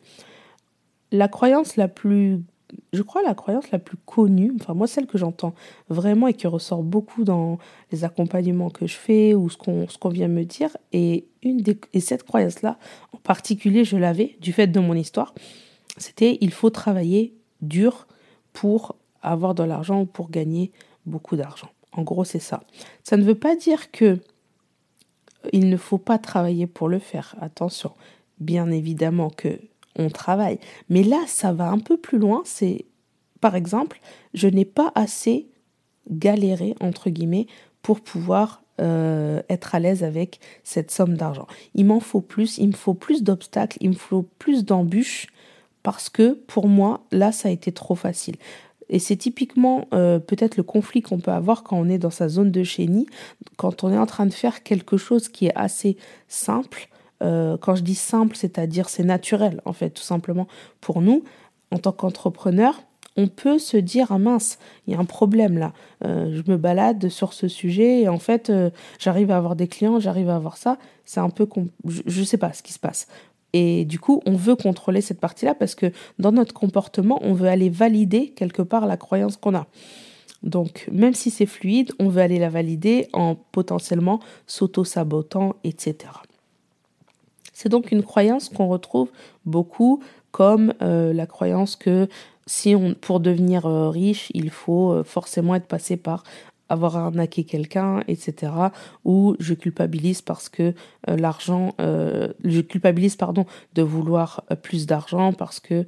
La 1.11 1.27
croyance 1.27 1.75
la 1.75 1.89
plus 1.89 2.41
je 2.91 3.01
crois, 3.01 3.21
la 3.21 3.33
croyance 3.33 3.71
la 3.71 3.79
plus 3.79 3.97
connue, 3.97 4.51
enfin 4.59 4.73
moi 4.73 4.87
celle 4.87 5.05
que 5.05 5.17
j'entends 5.17 5.53
vraiment 5.89 6.27
et 6.27 6.33
qui 6.33 6.47
ressort 6.47 6.83
beaucoup 6.83 7.23
dans 7.23 7.57
les 7.91 8.03
accompagnements 8.03 8.69
que 8.69 8.87
je 8.87 8.95
fais 8.95 9.35
ou 9.35 9.49
ce 9.49 9.57
qu'on 9.57 10.09
vient 10.09 10.27
me 10.27 10.43
dire, 10.43 10.75
et, 10.91 11.25
une 11.43 11.57
des, 11.57 11.79
et 11.93 11.99
cette 11.99 12.23
croyance-là, 12.23 12.77
en 13.11 13.17
particulier, 13.17 13.83
je 13.83 13.97
l'avais 13.97 14.37
du 14.39 14.53
fait 14.53 14.67
de 14.67 14.79
mon 14.79 14.93
histoire, 14.93 15.33
c'était 15.97 16.37
il 16.41 16.51
faut 16.51 16.69
travailler 16.69 17.35
dur 17.61 18.07
pour 18.53 18.95
avoir 19.21 19.55
de 19.55 19.63
l'argent 19.63 20.01
ou 20.01 20.05
pour 20.05 20.29
gagner 20.29 20.71
beaucoup 21.05 21.36
d'argent. 21.36 21.69
En 21.91 22.03
gros, 22.03 22.24
c'est 22.24 22.39
ça. 22.39 22.63
Ça 23.03 23.17
ne 23.17 23.24
veut 23.24 23.36
pas 23.36 23.55
dire 23.55 23.91
que 23.91 24.19
il 25.51 25.69
ne 25.69 25.77
faut 25.77 25.98
pas 25.98 26.17
travailler 26.17 26.67
pour 26.67 26.88
le 26.88 27.00
faire. 27.00 27.36
Attention, 27.41 27.91
bien 28.39 28.72
évidemment 28.72 29.29
que 29.29 29.60
on 29.98 30.10
travaille. 30.10 30.60
Mais 30.89 31.03
là, 31.03 31.19
ça 31.27 31.53
va 31.53 31.69
un 31.69 31.79
peu 31.79 31.98
plus 31.98 32.17
loin. 32.17 32.41
C'est, 32.45 32.86
par 33.41 33.55
exemple, 33.55 34.00
je 34.33 34.48
n'ai 34.48 34.65
pas 34.65 34.91
assez 34.95 35.48
galéré, 36.10 36.75
entre 36.79 37.10
guillemets, 37.10 37.48
pour 37.81 38.01
pouvoir 38.01 38.63
euh, 38.81 39.41
être 39.50 39.75
à 39.75 39.79
l'aise 39.79 40.03
avec 40.03 40.39
cette 40.63 40.89
somme 40.89 41.15
d'argent. 41.15 41.48
Il 41.75 41.86
m'en 41.86 42.00
faut 42.00 42.22
plus, 42.22 42.57
il 42.57 42.67
me 42.67 42.74
faut 42.74 42.95
plus 42.95 43.24
d'obstacles, 43.24 43.77
il 43.81 43.89
me 43.89 43.95
faut 43.95 44.24
plus 44.39 44.65
d'embûches, 44.65 45.27
parce 45.83 46.10
que 46.10 46.33
pour 46.48 46.67
moi, 46.67 47.05
là, 47.12 47.31
ça 47.31 47.50
a 47.50 47.51
été 47.51 47.72
trop 47.72 47.95
facile. 47.95 48.38
Et 48.93 49.00
c'est 49.00 49.15
typiquement 49.15 49.88
euh, 49.91 50.19
peut-être 50.19 50.55
le 50.55 50.62
conflit 50.62 51.01
qu'on 51.01 51.17
peut 51.17 51.31
avoir 51.31 51.63
quand 51.63 51.75
on 51.75 51.89
est 51.89 51.97
dans 51.97 52.12
sa 52.12 52.29
zone 52.29 52.51
de 52.51 52.63
chénie, 52.63 53.07
quand 53.57 53.83
on 53.83 53.91
est 53.91 53.97
en 53.97 54.05
train 54.05 54.27
de 54.27 54.33
faire 54.33 54.62
quelque 54.62 54.97
chose 54.97 55.29
qui 55.29 55.47
est 55.47 55.55
assez 55.55 55.97
simple, 56.27 56.89
euh, 57.23 57.57
quand 57.57 57.73
je 57.73 57.81
dis 57.81 57.95
simple, 57.95 58.35
c'est-à-dire 58.35 58.89
c'est 58.89 59.03
naturel, 59.03 59.62
en 59.65 59.73
fait, 59.73 59.89
tout 59.89 60.03
simplement 60.03 60.47
pour 60.79 61.01
nous, 61.01 61.23
en 61.71 61.79
tant 61.79 61.91
qu'entrepreneur, 61.91 62.83
on 63.17 63.27
peut 63.27 63.57
se 63.57 63.77
dire 63.77 64.12
ah 64.12 64.19
mince, 64.19 64.59
il 64.85 64.93
y 64.93 64.95
a 64.95 65.00
un 65.00 65.05
problème 65.05 65.57
là. 65.57 65.73
Euh, 66.05 66.31
je 66.31 66.51
me 66.51 66.57
balade 66.57 67.09
sur 67.09 67.33
ce 67.33 67.47
sujet 67.47 68.01
et 68.01 68.09
en 68.09 68.19
fait, 68.19 68.51
j'arrive 69.00 69.31
à 69.31 69.38
avoir 69.38 69.55
des 69.55 69.67
clients, 69.67 70.00
j'arrive 70.00 70.29
à 70.29 70.35
avoir 70.35 70.57
ça. 70.57 70.77
C'est 71.03 71.19
un 71.19 71.31
peu 71.31 71.47
je 71.88 72.19
ne 72.19 72.25
sais 72.25 72.38
pas 72.38 72.53
ce 72.53 72.62
qui 72.62 72.73
se 72.73 72.79
passe. 72.79 73.07
Et 73.53 73.86
du 73.86 74.00
coup, 74.00 74.22
on 74.25 74.36
veut 74.36 74.55
contrôler 74.55 75.01
cette 75.01 75.19
partie-là 75.19 75.53
parce 75.53 75.75
que 75.75 75.91
dans 76.17 76.31
notre 76.31 76.53
comportement, 76.53 77.19
on 77.22 77.33
veut 77.33 77.48
aller 77.48 77.69
valider 77.69 78.29
quelque 78.29 78.63
part 78.63 78.88
la 78.88 78.98
croyance 78.98 79.38
qu'on 79.38 79.55
a. 79.55 79.67
Donc, 80.41 80.89
même 80.91 81.13
si 81.13 81.29
c'est 81.29 81.45
fluide, 81.45 81.93
on 82.00 82.10
veut 82.10 82.22
aller 82.22 82.39
la 82.39 82.50
valider 82.50 83.07
en 83.13 83.36
potentiellement 83.36 84.19
s'auto-sabotant, 84.48 85.55
etc. 85.63 85.95
C'est 87.53 87.69
donc 87.69 87.91
une 87.91 88.03
croyance 88.03 88.50
qu'on 88.50 88.67
retrouve 88.67 89.10
beaucoup 89.45 90.03
comme 90.31 90.74
euh, 90.81 91.13
la 91.13 91.27
croyance 91.27 91.75
que 91.75 92.10
si 92.45 92.75
on, 92.75 92.93
pour 92.95 93.19
devenir 93.19 93.65
euh, 93.65 93.89
riche, 93.89 94.31
il 94.33 94.50
faut 94.50 94.91
euh, 94.91 95.03
forcément 95.03 95.55
être 95.55 95.67
passé 95.67 95.95
par 95.95 96.24
avoir 96.74 96.98
arnaqué 96.98 97.46
quelqu'un, 97.46 98.03
etc. 98.08 98.51
Ou 99.06 99.36
je 99.39 99.53
culpabilise 99.53 100.22
parce 100.22 100.50
que 100.50 100.74
l'argent, 101.08 101.74
je 101.80 102.62
culpabilise 102.62 103.15
pardon 103.15 103.46
de 103.74 103.82
vouloir 103.82 104.44
plus 104.62 104.86
d'argent 104.86 105.32
parce 105.34 105.60
que 105.60 105.86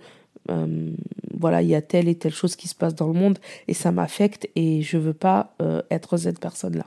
voilà 1.37 1.61
il 1.61 1.67
y 1.67 1.75
a 1.75 1.81
telle 1.81 2.07
et 2.07 2.15
telle 2.15 2.33
chose 2.33 2.55
qui 2.55 2.67
se 2.67 2.75
passe 2.75 2.95
dans 2.95 3.07
le 3.07 3.13
monde 3.13 3.39
et 3.67 3.73
ça 3.73 3.91
m'affecte 3.91 4.47
et 4.55 4.81
je 4.81 4.97
veux 4.97 5.13
pas 5.13 5.55
être 5.91 6.17
cette 6.17 6.39
personne 6.39 6.77
là. 6.77 6.85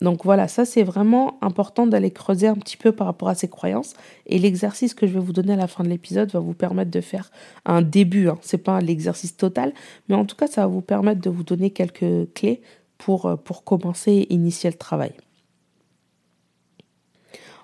Donc 0.00 0.24
voilà, 0.24 0.46
ça 0.46 0.64
c'est 0.64 0.84
vraiment 0.84 1.38
important 1.42 1.86
d'aller 1.86 2.12
creuser 2.12 2.46
un 2.46 2.54
petit 2.54 2.76
peu 2.76 2.92
par 2.92 3.08
rapport 3.08 3.28
à 3.28 3.34
ces 3.34 3.48
croyances. 3.48 3.94
Et 4.26 4.38
l'exercice 4.38 4.94
que 4.94 5.08
je 5.08 5.12
vais 5.12 5.18
vous 5.18 5.32
donner 5.32 5.54
à 5.54 5.56
la 5.56 5.66
fin 5.66 5.82
de 5.82 5.88
l'épisode 5.88 6.30
va 6.30 6.38
vous 6.38 6.54
permettre 6.54 6.92
de 6.92 7.00
faire 7.00 7.32
un 7.64 7.82
début. 7.82 8.28
Hein. 8.28 8.38
C'est 8.40 8.58
pas 8.58 8.80
l'exercice 8.80 9.36
total, 9.36 9.72
mais 10.08 10.14
en 10.14 10.24
tout 10.24 10.36
cas 10.36 10.46
ça 10.46 10.60
va 10.60 10.66
vous 10.68 10.82
permettre 10.82 11.20
de 11.20 11.30
vous 11.30 11.42
donner 11.42 11.70
quelques 11.70 12.32
clés 12.34 12.62
pour, 12.98 13.26
euh, 13.26 13.36
pour 13.36 13.64
commencer 13.64 14.12
et 14.12 14.34
initier 14.34 14.70
le 14.70 14.76
travail. 14.76 15.12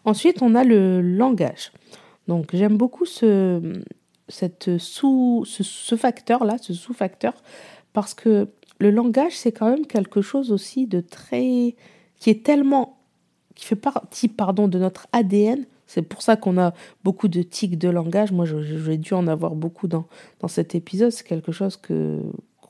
Ensuite, 0.04 0.42
on 0.42 0.54
a 0.54 0.64
le 0.64 1.00
langage. 1.00 1.72
Donc 2.28 2.54
j'aime 2.54 2.76
beaucoup 2.76 3.04
ce, 3.04 3.82
cette 4.28 4.78
sous, 4.78 5.44
ce, 5.46 5.96
facteur-là, 5.96 6.56
ce 6.58 6.72
sous-facteur, 6.72 7.34
parce 7.92 8.14
que 8.14 8.48
le 8.78 8.90
langage, 8.90 9.36
c'est 9.36 9.52
quand 9.52 9.68
même 9.68 9.86
quelque 9.86 10.20
chose 10.20 10.52
aussi 10.52 10.86
de 10.86 11.00
très 11.00 11.74
qui 12.18 12.30
est 12.30 12.44
tellement, 12.44 12.98
qui 13.54 13.66
fait 13.66 13.76
partie, 13.76 14.28
pardon, 14.28 14.68
de 14.68 14.78
notre 14.78 15.06
ADN. 15.12 15.66
C'est 15.86 16.02
pour 16.02 16.22
ça 16.22 16.36
qu'on 16.36 16.58
a 16.58 16.72
beaucoup 17.04 17.28
de 17.28 17.42
tics 17.42 17.78
de 17.78 17.88
langage. 17.88 18.32
Moi, 18.32 18.46
j'ai 18.46 18.96
dû 18.96 19.12
en 19.12 19.26
avoir 19.26 19.54
beaucoup 19.54 19.86
dans, 19.86 20.06
dans 20.40 20.48
cet 20.48 20.74
épisode. 20.74 21.10
C'est 21.12 21.26
quelque 21.26 21.52
chose 21.52 21.76
que 21.76 22.20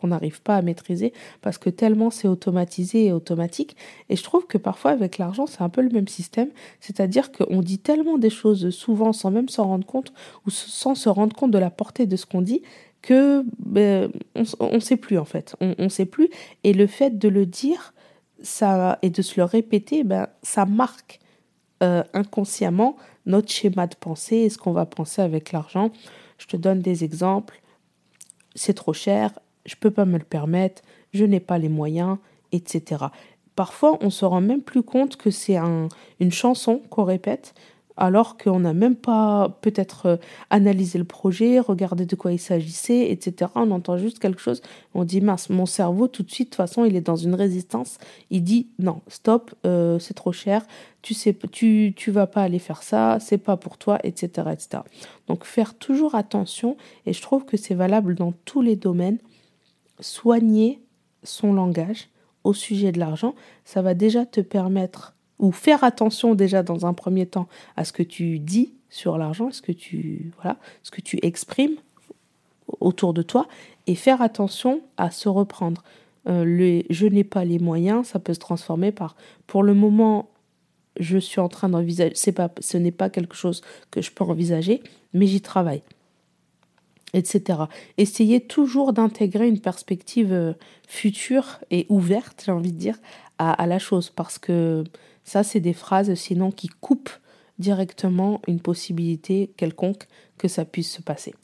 qu'on 0.05 0.09
n'arrive 0.09 0.43
pas 0.43 0.57
à 0.57 0.63
maîtriser 0.63 1.15
parce 1.41 1.57
que 1.57 1.71
tellement 1.71 2.11
c'est 2.11 2.29
automatisé 2.29 3.07
et 3.07 3.13
automatique. 3.13 3.75
Et 4.11 4.17
je 4.17 4.23
trouve 4.23 4.47
que 4.47 4.59
parfois 4.59 4.91
avec 4.91 5.17
l'argent, 5.17 5.47
c'est 5.47 5.63
un 5.63 5.71
peu 5.71 5.81
le 5.81 5.89
même 5.89 6.09
système. 6.09 6.51
C'est-à-dire 6.81 7.33
qu'on 7.33 7.63
dit 7.63 7.79
tellement 7.79 8.19
des 8.19 8.29
choses 8.29 8.69
souvent 8.69 9.15
sans 9.15 9.31
même 9.31 9.49
s'en 9.49 9.67
rendre 9.67 9.87
compte 9.87 10.13
ou 10.47 10.51
sans 10.51 10.95
se 10.95 11.09
rendre 11.09 11.35
compte 11.35 11.53
de 11.53 11.59
la 11.59 11.71
portée 11.71 12.05
de 12.05 12.17
ce 12.17 12.27
qu'on 12.27 12.43
dit 12.43 12.61
que 13.01 13.45
ben, 13.59 14.13
on 14.61 14.75
ne 14.75 14.81
sait 14.81 14.99
plus 14.99 15.17
en 15.17 15.25
fait. 15.25 15.57
On 15.63 15.75
ne 15.79 15.89
sait 15.89 16.05
plus. 16.05 16.29
Et 16.65 16.75
le 16.75 16.87
fait 16.87 17.19
de 17.19 17.29
le 17.29 17.47
dire, 17.47 17.95
ça, 18.43 18.99
et 19.01 19.09
de 19.09 19.23
se 19.23 19.41
le 19.41 19.45
répéter, 19.45 20.05
ben, 20.05 20.29
ça 20.43 20.67
marque 20.67 21.21
euh, 21.83 22.05
inconsciemment 22.13 22.97
notre 23.25 23.51
schéma 23.51 23.87
de 23.87 23.95
pensée 23.95 24.37
et 24.37 24.51
ce 24.51 24.59
qu'on 24.59 24.73
va 24.73 24.85
penser 24.85 25.23
avec 25.23 25.53
l'argent. 25.53 25.91
Je 26.37 26.47
te 26.47 26.57
donne 26.59 26.81
des 26.81 27.05
exemples. 27.05 27.63
C'est 28.55 28.75
trop 28.75 28.93
cher, 28.93 29.39
je 29.67 29.75
ne 29.75 29.81
peux 29.81 29.91
pas 29.91 30.05
me 30.05 30.19
le 30.19 30.25
permettre, 30.25 30.83
je 31.13 31.25
n'ai 31.25 31.41
pas 31.41 31.59
les 31.59 31.69
moyens, 31.69 32.19
etc. 32.53 33.07
Parfois, 33.57 33.99
on 34.01 34.11
se 34.11 34.25
rend 34.25 34.41
même 34.41 34.63
plus 34.63 34.83
compte 34.83 35.17
que 35.17 35.31
c'est 35.31 35.57
un, 35.57 35.89
une 36.21 36.33
chanson 36.33 36.83
qu'on 36.91 37.05
répète, 37.05 37.55
alors 37.97 38.37
qu'on 38.37 38.61
n'a 38.61 38.73
même 38.73 38.97
pas 38.97 39.57
peut-être 39.61 40.07
euh, 40.07 40.17
analysé 40.51 40.99
le 40.99 41.05
projet, 41.05 41.61
regardé 41.61 42.07
de 42.07 42.17
quoi 42.17 42.33
il 42.33 42.39
s'agissait, 42.39 43.11
etc. 43.11 43.51
On 43.55 43.71
entend 43.71 43.97
juste 43.97 44.19
quelque 44.19 44.41
chose, 44.41 44.63
on 44.95 45.05
dit 45.05 45.21
mince, 45.21 45.51
mon 45.51 45.67
cerveau 45.67 46.09
tout 46.09 46.23
de 46.23 46.31
suite, 46.31 46.49
de 46.49 46.51
toute 46.51 46.57
façon, 46.57 46.85
il 46.85 46.97
est 46.97 47.01
dans 47.01 47.17
une 47.17 47.35
résistance, 47.35 47.99
il 48.31 48.43
dit 48.43 48.69
non, 48.79 49.01
stop, 49.09 49.55
euh, 49.65 49.99
c'est 49.99 50.15
trop 50.15 50.33
cher, 50.33 50.67
tu 51.03 51.15
sais, 51.15 51.37
tu, 51.53 51.93
tu 51.97 52.11
vas 52.11 52.27
pas 52.27 52.43
aller 52.43 52.59
faire 52.59 52.83
ça, 52.83 53.19
c'est 53.21 53.39
pas 53.39 53.57
pour 53.57 53.79
toi, 53.79 53.99
etc., 54.03 54.49
etc. 54.53 54.83
Donc 55.29 55.45
faire 55.45 55.75
toujours 55.75 56.15
attention, 56.15 56.77
et 57.07 57.13
je 57.13 57.23
trouve 57.23 57.45
que 57.45 57.57
c'est 57.57 57.75
valable 57.75 58.17
dans 58.17 58.33
tous 58.45 58.63
les 58.63 58.77
domaines, 58.77 59.19
soigner 60.01 60.81
son 61.23 61.53
langage 61.53 62.09
au 62.43 62.53
sujet 62.53 62.93
de 62.93 62.99
l'argent, 62.99 63.35
ça 63.65 63.83
va 63.83 63.95
déjà 63.95 64.27
te 64.27 64.41
permettre 64.41 65.15
ou 65.39 65.51
faire 65.53 65.83
attention 65.83 66.35
déjà 66.35 66.63
dans 66.63 66.87
un 66.87 66.95
premier 66.95 67.27
temps 67.27 67.49
à 67.77 67.85
ce 67.85 67.93
que 67.93 68.03
tu 68.03 68.39
dis 68.39 68.75
sur 68.91 69.19
l'argent, 69.19 69.51
ce 69.51 69.63
que 69.63 69.73
tu 69.73 70.33
voilà, 70.37 70.59
ce 70.83 70.91
que 70.91 71.01
tu 71.01 71.19
exprimes 71.23 71.77
autour 72.81 73.15
de 73.15 73.23
toi 73.23 73.47
et 73.87 73.95
faire 73.95 74.23
attention 74.23 74.81
à 74.97 75.11
se 75.11 75.29
reprendre. 75.29 75.83
Euh, 76.27 76.45
le, 76.45 76.83
je 76.89 77.07
n'ai 77.07 77.25
pas 77.25 77.45
les 77.45 77.59
moyens, 77.59 78.07
ça 78.07 78.19
peut 78.19 78.33
se 78.35 78.39
transformer 78.39 78.93
par 78.93 79.17
pour 79.47 79.63
le 79.63 79.75
moment 79.75 80.29
je 81.01 81.19
suis 81.19 81.41
en 81.41 81.49
train 81.49 81.69
d'envisager, 81.69 82.15
ce 82.15 82.77
n'est 82.77 82.93
pas 82.93 83.11
quelque 83.11 83.35
chose 83.35 83.63
que 83.91 84.01
je 84.01 84.13
peux 84.13 84.25
envisager, 84.25 84.83
mais 85.13 85.27
j'y 85.27 85.41
travaille, 85.41 85.83
etc. 87.15 87.61
Essayez 87.97 88.41
toujours 88.43 88.93
d'intégrer 88.93 89.49
une 89.49 89.61
perspective 89.61 90.33
euh, 90.33 90.53
future 90.87 91.61
et 91.71 91.87
ouverte, 91.89 92.43
j'ai 92.45 92.53
envie 92.53 92.73
de 92.73 92.79
dire, 92.79 92.99
à, 93.39 93.53
à 93.53 93.67
la 93.67 93.79
chose, 93.79 94.11
parce 94.11 94.39
que 94.39 94.85
ça, 95.25 95.43
c'est 95.43 95.61
des 95.61 95.73
phrases 95.73 96.15
sinon 96.15 96.51
qui 96.51 96.69
coupent 96.69 97.11
directement 97.59 98.43
une 98.47 98.61
possibilité 98.61 99.51
quelconque 99.57 100.07
que 100.39 100.49
ça 100.49 100.65
puisse 100.65 100.93
se 100.93 101.03
passer. 101.03 101.35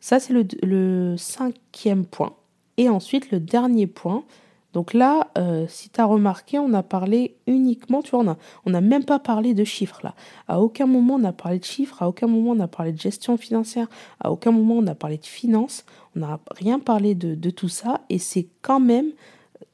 Ça, 0.00 0.20
c'est 0.20 0.32
le, 0.32 1.16
cinquième 1.16 2.06
point. 2.06 2.34
Et 2.76 2.88
ensuite, 2.88 3.30
le 3.30 3.40
dernier 3.40 3.86
point, 3.86 4.24
Donc 4.72 4.92
là, 4.92 5.28
euh, 5.38 5.64
si 5.68 5.88
tu 5.88 6.00
as 6.00 6.04
remarqué, 6.04 6.58
on 6.58 6.74
a 6.74 6.82
parlé 6.82 7.36
uniquement, 7.46 8.02
tu 8.02 8.10
vois, 8.10 8.36
on 8.66 8.70
n'a 8.70 8.80
même 8.80 9.04
pas 9.04 9.18
parlé 9.18 9.54
de 9.54 9.64
chiffres 9.64 10.00
là. 10.04 10.14
À 10.48 10.60
aucun 10.60 10.86
moment 10.86 11.14
on 11.14 11.24
a 11.24 11.32
parlé 11.32 11.58
de 11.58 11.64
chiffres, 11.64 12.02
à 12.02 12.08
aucun 12.08 12.26
moment 12.26 12.50
on 12.50 12.60
a 12.60 12.68
parlé 12.68 12.92
de 12.92 13.00
gestion 13.00 13.38
financière, 13.38 13.86
à 14.20 14.30
aucun 14.30 14.50
moment 14.50 14.74
on 14.74 14.86
a 14.86 14.94
parlé 14.94 15.16
de 15.16 15.24
finances, 15.24 15.84
on 16.14 16.20
n'a 16.20 16.40
rien 16.50 16.78
parlé 16.78 17.14
de, 17.14 17.50
tout 17.50 17.70
ça. 17.70 18.02
Et 18.10 18.18
c'est 18.18 18.48
quand 18.60 18.80
même 18.80 19.12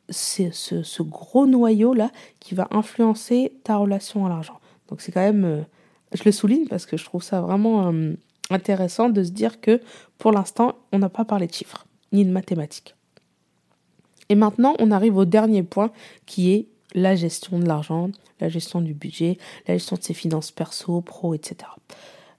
ce, 0.08 1.02
gros 1.02 1.46
noyau 1.46 1.94
là 1.94 2.10
qui 2.38 2.54
va 2.54 2.68
influencer 2.70 3.54
ta 3.64 3.76
relation 3.78 4.26
à 4.26 4.28
l'argent. 4.28 4.60
Donc 4.88 5.00
c'est 5.00 5.10
quand 5.10 5.20
même, 5.20 5.44
euh, 5.44 5.62
je 6.12 6.22
le 6.24 6.32
souligne 6.32 6.68
parce 6.68 6.86
que 6.86 6.96
je 6.96 7.04
trouve 7.04 7.24
ça 7.24 7.40
vraiment 7.40 7.90
euh, 7.90 8.12
intéressant 8.50 9.08
de 9.08 9.24
se 9.24 9.30
dire 9.30 9.60
que 9.60 9.80
pour 10.18 10.30
l'instant, 10.30 10.76
on 10.92 11.00
n'a 11.00 11.08
pas 11.08 11.24
parlé 11.24 11.48
de 11.48 11.54
chiffres 11.54 11.86
ni 12.12 12.24
de 12.24 12.30
mathématiques. 12.30 12.94
Et 14.32 14.34
maintenant, 14.34 14.74
on 14.78 14.90
arrive 14.90 15.18
au 15.18 15.26
dernier 15.26 15.62
point 15.62 15.90
qui 16.24 16.52
est 16.52 16.66
la 16.94 17.14
gestion 17.14 17.58
de 17.58 17.66
l'argent, 17.66 18.08
la 18.40 18.48
gestion 18.48 18.80
du 18.80 18.94
budget, 18.94 19.36
la 19.68 19.74
gestion 19.74 19.96
de 19.96 20.02
ses 20.02 20.14
finances 20.14 20.50
perso, 20.50 21.02
pro, 21.02 21.34
etc. 21.34 21.56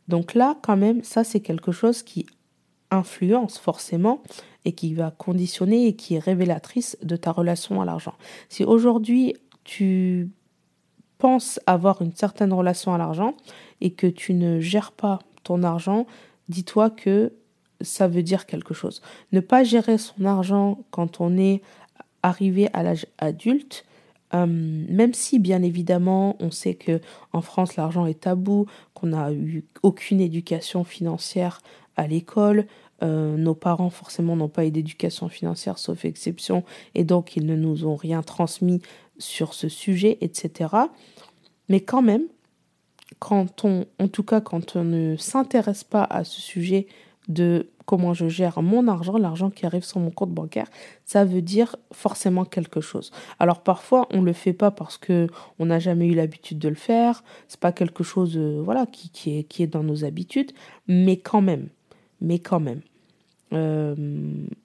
Donc 0.07 0.33
là, 0.33 0.57
quand 0.63 0.75
même, 0.75 1.03
ça 1.03 1.23
c'est 1.23 1.39
quelque 1.39 1.71
chose 1.71 2.01
qui 2.01 2.25
influence 2.89 3.59
forcément 3.59 4.23
et 4.65 4.71
qui 4.71 4.95
va 4.95 5.11
conditionner 5.11 5.85
et 5.85 5.95
qui 5.95 6.15
est 6.15 6.19
révélatrice 6.19 6.97
de 7.03 7.15
ta 7.15 7.31
relation 7.31 7.79
à 7.79 7.85
l'argent. 7.85 8.15
Si 8.49 8.63
aujourd'hui 8.63 9.35
tu 9.63 10.31
penses 11.19 11.59
avoir 11.67 12.01
une 12.01 12.15
certaine 12.15 12.53
relation 12.53 12.95
à 12.95 12.97
l'argent 12.97 13.35
et 13.81 13.91
que 13.91 14.07
tu 14.07 14.33
ne 14.33 14.59
gères 14.59 14.93
pas 14.93 15.19
ton 15.43 15.61
argent, 15.61 16.07
dis-toi 16.49 16.89
que 16.89 17.33
ça 17.83 18.07
veut 18.07 18.23
dire 18.23 18.45
quelque 18.45 18.73
chose. 18.73 19.01
Ne 19.31 19.39
pas 19.41 19.63
gérer 19.63 19.97
son 19.97 20.25
argent 20.25 20.79
quand 20.91 21.21
on 21.21 21.37
est 21.37 21.61
arrivé 22.23 22.69
à 22.73 22.81
l'âge 22.83 23.05
adulte, 23.17 23.85
euh, 24.33 24.47
même 24.47 25.13
si 25.13 25.37
bien 25.37 25.61
évidemment 25.61 26.35
on 26.39 26.49
sait 26.49 26.73
que 26.73 26.99
en 27.33 27.41
France 27.41 27.75
l'argent 27.75 28.05
est 28.05 28.21
tabou, 28.21 28.65
qu'on 28.93 29.07
n'a 29.07 29.31
eu 29.31 29.63
aucune 29.83 30.19
éducation 30.19 30.83
financière 30.83 31.61
à 31.95 32.07
l'école, 32.07 32.65
euh, 33.03 33.37
nos 33.37 33.53
parents 33.53 33.89
forcément 33.89 34.35
n'ont 34.35 34.49
pas 34.49 34.65
eu 34.65 34.71
d'éducation 34.71 35.29
financière 35.29 35.77
sauf 35.77 36.05
exception 36.05 36.63
et 36.95 37.03
donc 37.03 37.35
ils 37.35 37.45
ne 37.45 37.55
nous 37.55 37.85
ont 37.85 37.95
rien 37.95 38.23
transmis 38.23 38.81
sur 39.19 39.53
ce 39.53 39.69
sujet, 39.69 40.17
etc. 40.21 40.69
Mais 41.69 41.81
quand 41.81 42.01
même, 42.01 42.23
quand 43.19 43.63
on, 43.65 43.85
en 43.99 44.07
tout 44.07 44.23
cas 44.23 44.41
quand 44.41 44.75
on 44.75 44.83
ne 44.83 45.15
s'intéresse 45.17 45.83
pas 45.83 46.03
à 46.03 46.23
ce 46.23 46.41
sujet 46.41 46.87
de 47.27 47.69
comment 47.85 48.13
je 48.13 48.27
gère 48.27 48.61
mon 48.61 48.87
argent, 48.87 49.17
l'argent 49.17 49.49
qui 49.49 49.65
arrive 49.65 49.83
sur 49.83 49.99
mon 49.99 50.11
compte 50.11 50.31
bancaire, 50.31 50.67
ça 51.05 51.25
veut 51.25 51.41
dire 51.41 51.75
forcément 51.91 52.45
quelque 52.45 52.81
chose. 52.81 53.11
Alors 53.39 53.61
parfois 53.61 54.07
on 54.11 54.21
le 54.21 54.33
fait 54.33 54.53
pas 54.53 54.71
parce 54.71 54.97
que 54.97 55.27
on 55.59 55.65
n'a 55.67 55.79
jamais 55.79 56.07
eu 56.07 56.15
l'habitude 56.15 56.59
de 56.59 56.69
le 56.69 56.75
faire, 56.75 57.23
c'est 57.47 57.59
pas 57.59 57.71
quelque 57.71 58.03
chose 58.03 58.37
euh, 58.37 58.61
voilà 58.63 58.85
qui, 58.85 59.37
est, 59.37 59.43
qui 59.43 59.63
est 59.63 59.67
dans 59.67 59.83
nos 59.83 60.05
habitudes, 60.05 60.51
mais 60.87 61.17
quand 61.17 61.41
même, 61.41 61.69
mais 62.21 62.39
quand 62.39 62.59
même. 62.59 62.81
Euh, 63.53 63.95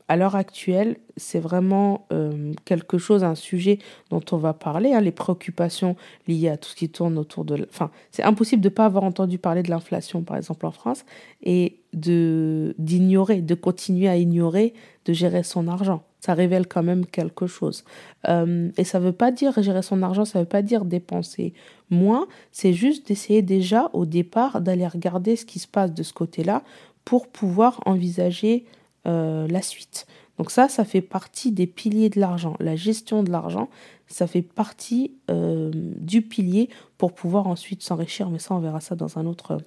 à 0.08 0.16
l'heure 0.16 0.36
actuelle, 0.36 0.96
c'est 1.18 1.40
vraiment 1.40 2.06
euh, 2.12 2.54
quelque 2.64 2.96
chose, 2.96 3.24
un 3.24 3.34
sujet 3.34 3.78
dont 4.08 4.22
on 4.32 4.38
va 4.38 4.54
parler, 4.54 4.94
hein, 4.94 5.02
les 5.02 5.12
préoccupations 5.12 5.96
liées 6.26 6.48
à 6.48 6.56
tout 6.56 6.70
ce 6.70 6.76
qui 6.76 6.88
tourne 6.88 7.18
autour 7.18 7.44
de... 7.44 7.66
Enfin, 7.68 7.90
c'est 8.10 8.22
impossible 8.22 8.62
de 8.62 8.68
ne 8.68 8.74
pas 8.74 8.86
avoir 8.86 9.04
entendu 9.04 9.36
parler 9.38 9.62
de 9.62 9.68
l'inflation, 9.68 10.22
par 10.22 10.38
exemple, 10.38 10.64
en 10.64 10.70
France, 10.70 11.04
et 11.42 11.80
d'ignorer, 11.92 13.42
de 13.42 13.54
continuer 13.54 14.08
à 14.08 14.16
ignorer, 14.16 14.72
de 15.04 15.12
gérer 15.12 15.42
son 15.42 15.68
argent. 15.68 16.02
Ça 16.20 16.34
révèle 16.34 16.66
quand 16.66 16.82
même 16.82 17.06
quelque 17.06 17.46
chose. 17.46 17.84
Euh, 18.28 18.70
et 18.76 18.84
ça 18.84 18.98
ne 18.98 19.04
veut 19.04 19.12
pas 19.12 19.30
dire 19.30 19.60
gérer 19.62 19.82
son 19.82 20.02
argent, 20.02 20.24
ça 20.24 20.38
ne 20.38 20.44
veut 20.44 20.48
pas 20.48 20.62
dire 20.62 20.84
dépenser 20.84 21.52
moins, 21.90 22.26
c'est 22.50 22.72
juste 22.72 23.08
d'essayer 23.08 23.42
déjà 23.42 23.90
au 23.92 24.04
départ 24.04 24.60
d'aller 24.60 24.86
regarder 24.86 25.36
ce 25.36 25.44
qui 25.44 25.58
se 25.58 25.68
passe 25.68 25.92
de 25.92 26.02
ce 26.02 26.12
côté-là 26.12 26.62
pour 27.04 27.28
pouvoir 27.28 27.80
envisager 27.86 28.66
la 29.08 29.62
suite. 29.62 30.06
Donc 30.38 30.52
ça, 30.52 30.68
ça 30.68 30.84
fait 30.84 31.00
partie 31.00 31.50
des 31.50 31.66
piliers 31.66 32.08
de 32.08 32.20
l'argent. 32.20 32.54
La 32.60 32.76
gestion 32.76 33.22
de 33.24 33.30
l'argent, 33.30 33.68
ça 34.06 34.26
fait 34.26 34.42
partie 34.42 35.12
euh, 35.30 35.70
du 35.74 36.22
pilier 36.22 36.70
pour 36.96 37.12
pouvoir 37.12 37.48
ensuite 37.48 37.82
s'enrichir. 37.82 38.30
Mais 38.30 38.38
ça, 38.38 38.54
on 38.54 38.60
verra 38.60 38.80
ça 38.80 38.94
dans 38.94 39.18
un 39.18 39.26
autre, 39.26 39.58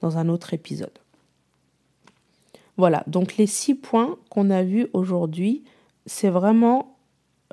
dans 0.00 0.18
épisode. 0.52 0.92
Voilà, 2.76 3.02
donc 3.08 3.38
les 3.38 3.46
six 3.46 3.74
points 3.74 4.16
qu'on 4.28 4.50
a 4.50 4.62
vus 4.62 4.86
aujourd'hui, 4.92 5.64
c'est 6.06 6.30
vraiment... 6.30 6.94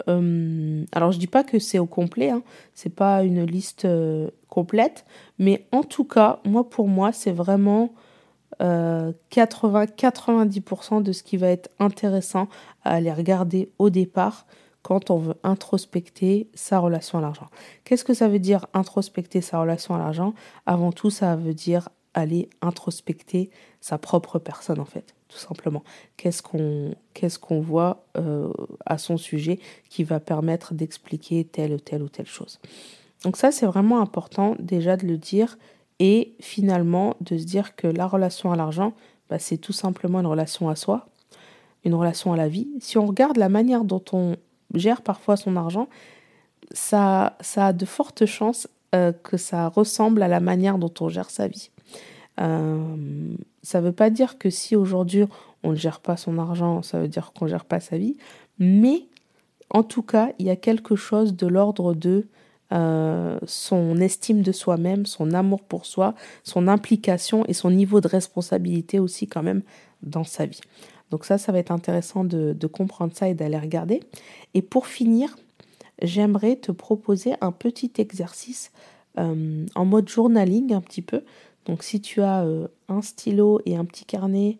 Euh, 0.10 0.84
alors 0.92 1.14
je 1.14 1.18
dis 1.18 1.28
pas 1.28 1.46
que 1.46 1.58
c'est 1.58 1.80
au 1.80 1.86
complet, 1.86 2.30
hein, 2.30 2.44
c'est 2.74 2.94
pas 2.94 3.24
une 3.24 3.46
liste 3.46 3.88
complète, 4.50 5.06
mais 5.40 5.66
en 5.72 5.84
tout 5.84 6.04
cas, 6.04 6.42
moi 6.44 6.70
pour 6.70 6.90
moi, 6.90 7.14
c'est 7.14 7.32
vraiment 7.32 7.94
80-90% 8.60 10.98
euh, 10.98 11.02
de 11.02 11.12
ce 11.12 11.24
qui 11.24 11.38
va 11.38 11.48
être 11.50 11.72
intéressant 11.80 12.48
à 12.84 12.92
aller 12.96 13.12
regarder 13.12 13.72
au 13.80 13.90
départ 13.90 14.46
quand 14.82 15.10
on 15.10 15.18
veut 15.18 15.36
introspecter 15.44 16.48
sa 16.54 16.80
relation 16.80 17.18
à 17.18 17.22
l'argent. 17.22 17.48
Qu'est-ce 17.84 18.06
que 18.06 18.14
ça 18.14 18.28
veut 18.28 18.38
dire 18.38 18.68
introspecter 18.74 19.42
sa 19.42 19.60
relation 19.60 19.96
à 19.96 19.98
l'argent? 19.98 20.36
Avant 20.68 20.92
tout, 20.92 21.10
ça 21.10 21.36
veut 21.36 21.56
dire 21.56 21.90
aller 22.14 22.50
introspecter 22.62 23.50
sa 23.82 23.98
propre 23.98 24.40
personne 24.40 24.80
en 24.80 24.86
fait, 24.86 25.16
tout 25.28 25.38
simplement. 25.38 25.84
Qu'est-ce 26.18 26.42
qu'on 26.42 27.62
voit 27.62 28.06
euh, 28.18 28.52
à 28.86 28.98
son 28.98 29.18
sujet 29.18 29.60
qui 29.90 30.04
va 30.04 30.20
permettre 30.20 30.74
d'expliquer 30.74 31.46
telle 31.46 31.74
ou 31.74 31.80
telle 31.80 32.04
ou 32.04 32.10
telle 32.10 32.28
chose? 32.28 32.60
Donc 33.24 33.38
ça, 33.38 33.52
c'est 33.52 33.66
vraiment 33.66 34.02
important 34.02 34.56
déjà 34.60 34.98
de 34.98 35.08
le 35.08 35.18
dire 35.18 35.58
et 36.00 36.36
finalement 36.40 37.16
de 37.22 37.38
se 37.38 37.46
dire 37.46 37.76
que 37.76 37.88
la 37.88 38.08
relation 38.08 38.52
à 38.52 38.56
l'argent, 38.56 38.94
bah, 39.30 39.40
c'est 39.40 39.58
tout 39.58 39.74
simplement 39.74 40.20
une 40.20 40.28
relation 40.28 40.70
à 40.70 40.76
soi, 40.76 41.08
une 41.84 41.94
relation 41.94 42.34
à 42.34 42.38
la 42.38 42.48
vie. 42.48 42.68
Si 42.80 42.98
on 42.98 43.06
regarde 43.06 43.38
la 43.38 43.50
manière 43.50 43.84
dont 43.84 44.04
on 44.12 44.36
gère 44.74 45.02
parfois 45.02 45.38
son 45.38 45.56
argent, 45.56 45.88
ça, 46.72 47.38
ça 47.42 47.68
a 47.68 47.74
de 47.74 47.86
fortes 47.86 48.26
chances 48.26 48.68
euh, 48.94 49.12
que 49.12 49.38
ça 49.38 49.68
ressemble 49.68 50.22
à 50.24 50.28
la 50.28 50.40
manière 50.40 50.78
dont 50.78 50.94
on 51.00 51.10
gère 51.10 51.30
sa 51.30 51.48
vie. 51.48 51.70
Euh, 52.42 53.34
ça 53.64 53.80
ne 53.80 53.86
veut 53.86 53.92
pas 53.94 54.10
dire 54.10 54.38
que 54.38 54.50
si 54.50 54.76
aujourd'hui 54.76 55.26
on 55.64 55.72
ne 55.72 55.76
gère 55.76 56.00
pas 56.00 56.18
son 56.18 56.38
argent, 56.38 56.82
ça 56.82 57.00
veut 57.00 57.08
dire 57.08 57.32
qu'on 57.34 57.46
ne 57.46 57.50
gère 57.50 57.66
pas 57.66 57.80
sa 57.80 57.98
vie, 57.98 58.18
mais 58.60 59.06
en 59.70 59.84
tout 59.84 60.04
cas, 60.04 60.32
il 60.40 60.46
y 60.46 60.50
a 60.50 60.56
quelque 60.56 60.96
chose 60.96 61.36
de 61.36 61.48
l'ordre 61.48 61.94
de 61.94 62.28
euh, 62.74 63.38
son 63.46 63.98
estime 63.98 64.42
de 64.42 64.52
soi-même, 64.52 65.06
son 65.06 65.34
amour 65.34 65.62
pour 65.62 65.86
soi, 65.86 66.16
son 66.44 66.68
implication 66.68 67.46
et 67.46 67.54
son 67.54 67.70
niveau 67.70 68.02
de 68.02 68.08
responsabilité 68.08 69.00
aussi 69.00 69.28
quand 69.28 69.44
même 69.44 69.62
dans 70.02 70.24
sa 70.24 70.46
vie. 70.46 70.62
Donc 71.12 71.26
ça, 71.26 71.38
ça 71.38 71.52
va 71.52 71.60
être 71.60 71.72
intéressant 71.72 72.24
de, 72.24 72.68
comprendre 72.68 73.14
ça 73.16 73.30
et 73.30 73.36
d'aller 73.36 73.60
regarder. 73.60 74.02
Et 74.56 74.64
pour 74.64 74.88
finir, 74.88 75.38
j'aimerais 76.02 76.56
te 76.56 76.72
proposer 76.72 77.36
un 77.42 77.52
petit 77.52 77.92
exercice 78.00 78.72
euh, 79.20 79.66
en 79.76 79.86
mode 79.86 80.10
journaling 80.10 80.74
un 80.74 80.82
petit 80.82 81.04
peu. 81.04 81.22
Donc 81.66 81.84
si 81.84 82.02
tu 82.02 82.22
as 82.22 82.44
euh, 82.44 82.68
un 82.88 83.04
stylo 83.04 83.62
et 83.66 83.76
un 83.76 83.86
petit 83.86 84.06
carnet 84.06 84.58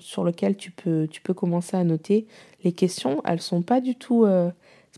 sur 0.00 0.22
lequel 0.22 0.54
tu 0.54 0.70
peux, 0.70 1.08
tu 1.10 1.22
peux 1.22 1.32
commencer 1.32 1.74
à 1.74 1.82
noter 1.82 2.26
les 2.62 2.72
questions, 2.72 3.22
elles 3.24 3.40
sont 3.40 3.62
pas 3.62 3.80
du 3.80 3.94
tout 3.94 4.26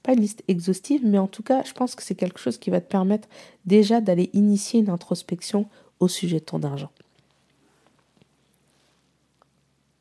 pas 0.03 0.13
une 0.15 0.21
liste 0.21 0.43
exhaustive, 0.49 1.03
mais 1.05 1.19
en 1.19 1.29
tout 1.29 1.43
cas, 1.43 1.63
je 1.65 1.73
pense 1.73 1.95
que 1.95 2.03
c'est 2.03 2.15
quelque 2.15 2.41
chose 2.41 2.59
qui 2.59 2.71
va 2.71 2.81
te 2.81 2.91
permettre 2.91 3.29
déjà 3.65 4.01
d'aller 4.01 4.31
initier 4.33 4.81
une 4.81 4.91
introspection 4.91 5.69
au 6.01 6.09
sujet 6.09 6.41
de 6.41 6.45
ton 6.45 6.63
argent. 6.63 6.91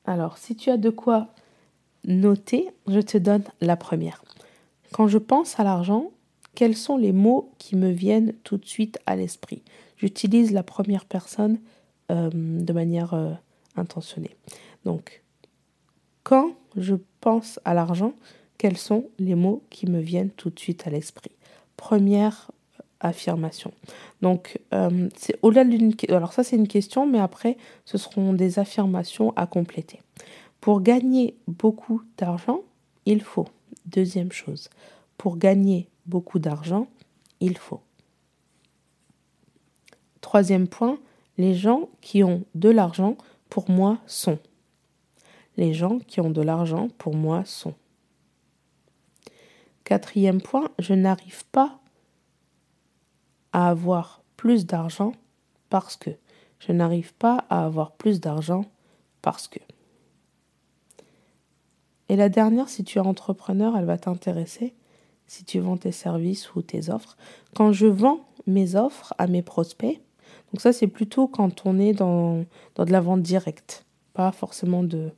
Alors, 0.05 0.37
si 0.37 0.55
tu 0.55 0.69
as 0.69 0.77
de 0.77 0.89
quoi 0.89 1.27
noter, 2.05 2.69
je 2.87 2.99
te 2.99 3.17
donne 3.17 3.43
la 3.61 3.77
première. 3.77 4.23
Quand 4.91 5.07
je 5.07 5.19
pense 5.19 5.59
à 5.59 5.63
l'argent, 5.63 6.11
quels 6.55 6.75
sont 6.75 6.97
les 6.97 7.13
mots 7.13 7.51
qui 7.59 7.75
me 7.75 7.89
viennent 7.89 8.33
tout 8.43 8.57
de 8.57 8.65
suite 8.65 8.99
à 9.05 9.15
l'esprit? 9.15 9.61
J'utilise 9.97 10.51
la 10.51 10.63
première 10.63 11.05
personne 11.05 11.59
euh, 12.11 12.29
de 12.33 12.73
manière 12.73 13.13
euh, 13.13 13.31
intentionnée. 13.75 14.35
Donc, 14.83 15.23
quand 16.23 16.55
je 16.75 16.95
pense 17.21 17.59
à 17.63 17.73
l'argent, 17.73 18.13
quels 18.61 18.77
sont 18.77 19.09
les 19.17 19.33
mots 19.33 19.63
qui 19.71 19.89
me 19.89 19.99
viennent 19.99 20.29
tout 20.29 20.51
de 20.51 20.59
suite 20.59 20.85
à 20.85 20.91
l'esprit? 20.91 21.31
Première 21.77 22.51
affirmation. 22.99 23.71
Donc, 24.21 24.59
euh, 24.71 25.09
c'est 25.17 25.35
au-delà 25.41 25.63
d'une. 25.63 25.95
Alors, 26.09 26.31
ça, 26.31 26.43
c'est 26.43 26.57
une 26.57 26.67
question, 26.67 27.07
mais 27.07 27.17
après, 27.17 27.57
ce 27.85 27.97
seront 27.97 28.33
des 28.33 28.59
affirmations 28.59 29.33
à 29.35 29.47
compléter. 29.47 29.99
Pour 30.59 30.81
gagner 30.81 31.35
beaucoup 31.47 32.03
d'argent, 32.19 32.61
il 33.07 33.23
faut. 33.23 33.47
Deuxième 33.87 34.31
chose. 34.31 34.69
Pour 35.17 35.37
gagner 35.37 35.89
beaucoup 36.05 36.37
d'argent, 36.37 36.85
il 37.39 37.57
faut. 37.57 37.81
Troisième 40.21 40.67
point, 40.67 40.99
les 41.39 41.55
gens 41.55 41.89
qui 41.99 42.23
ont 42.23 42.43
de 42.53 42.69
l'argent, 42.69 43.17
pour 43.49 43.71
moi, 43.71 43.97
sont. 44.05 44.37
Les 45.57 45.73
gens 45.73 45.97
qui 45.97 46.21
ont 46.21 46.29
de 46.29 46.43
l'argent, 46.43 46.89
pour 46.99 47.15
moi, 47.15 47.43
sont. 47.43 47.73
Quatrième 49.83 50.41
point, 50.41 50.69
je 50.79 50.93
n'arrive 50.93 51.45
pas 51.51 51.79
à 53.53 53.69
avoir 53.69 54.21
plus 54.37 54.65
d'argent 54.65 55.13
parce 55.69 55.95
que. 55.95 56.11
Je 56.59 56.71
n'arrive 56.71 57.13
pas 57.15 57.45
à 57.49 57.65
avoir 57.65 57.91
plus 57.91 58.19
d'argent 58.19 58.65
parce 59.21 59.47
que. 59.47 59.59
Et 62.07 62.15
la 62.15 62.29
dernière, 62.29 62.69
si 62.69 62.83
tu 62.83 62.97
es 62.97 63.01
entrepreneur, 63.01 63.75
elle 63.77 63.85
va 63.85 63.97
t'intéresser 63.97 64.75
si 65.27 65.45
tu 65.45 65.59
vends 65.59 65.77
tes 65.77 65.93
services 65.93 66.53
ou 66.55 66.61
tes 66.61 66.89
offres. 66.89 67.15
Quand 67.55 67.71
je 67.71 67.87
vends 67.87 68.19
mes 68.47 68.75
offres 68.75 69.13
à 69.17 69.27
mes 69.27 69.41
prospects, 69.41 70.01
donc 70.51 70.59
ça 70.59 70.73
c'est 70.73 70.87
plutôt 70.87 71.27
quand 71.29 71.65
on 71.65 71.79
est 71.79 71.93
dans, 71.93 72.39
de 72.75 72.91
la 72.91 72.99
vente 72.99 73.21
directe, 73.21 73.85
pas 74.13 74.33
forcément 74.33 74.83
de... 74.83 75.11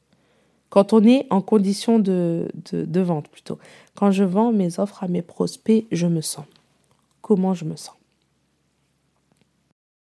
Quand 0.73 0.91
on 0.91 1.03
est 1.03 1.27
en 1.29 1.39
condition 1.39 1.99
de, 1.99 2.47
de, 2.71 3.01
vente 3.01 3.27
plutôt. 3.27 3.59
Quand 3.93 4.09
je 4.09 4.23
vends 4.23 4.51
mes 4.51 4.79
offres 4.79 5.03
à 5.03 5.07
mes 5.07 5.21
prospects, 5.21 5.85
je 5.91 6.07
me 6.07 6.19
sens. 6.19 6.45
Comment 7.21 7.53
je 7.53 7.63
me 7.65 7.75
sens 7.75 7.93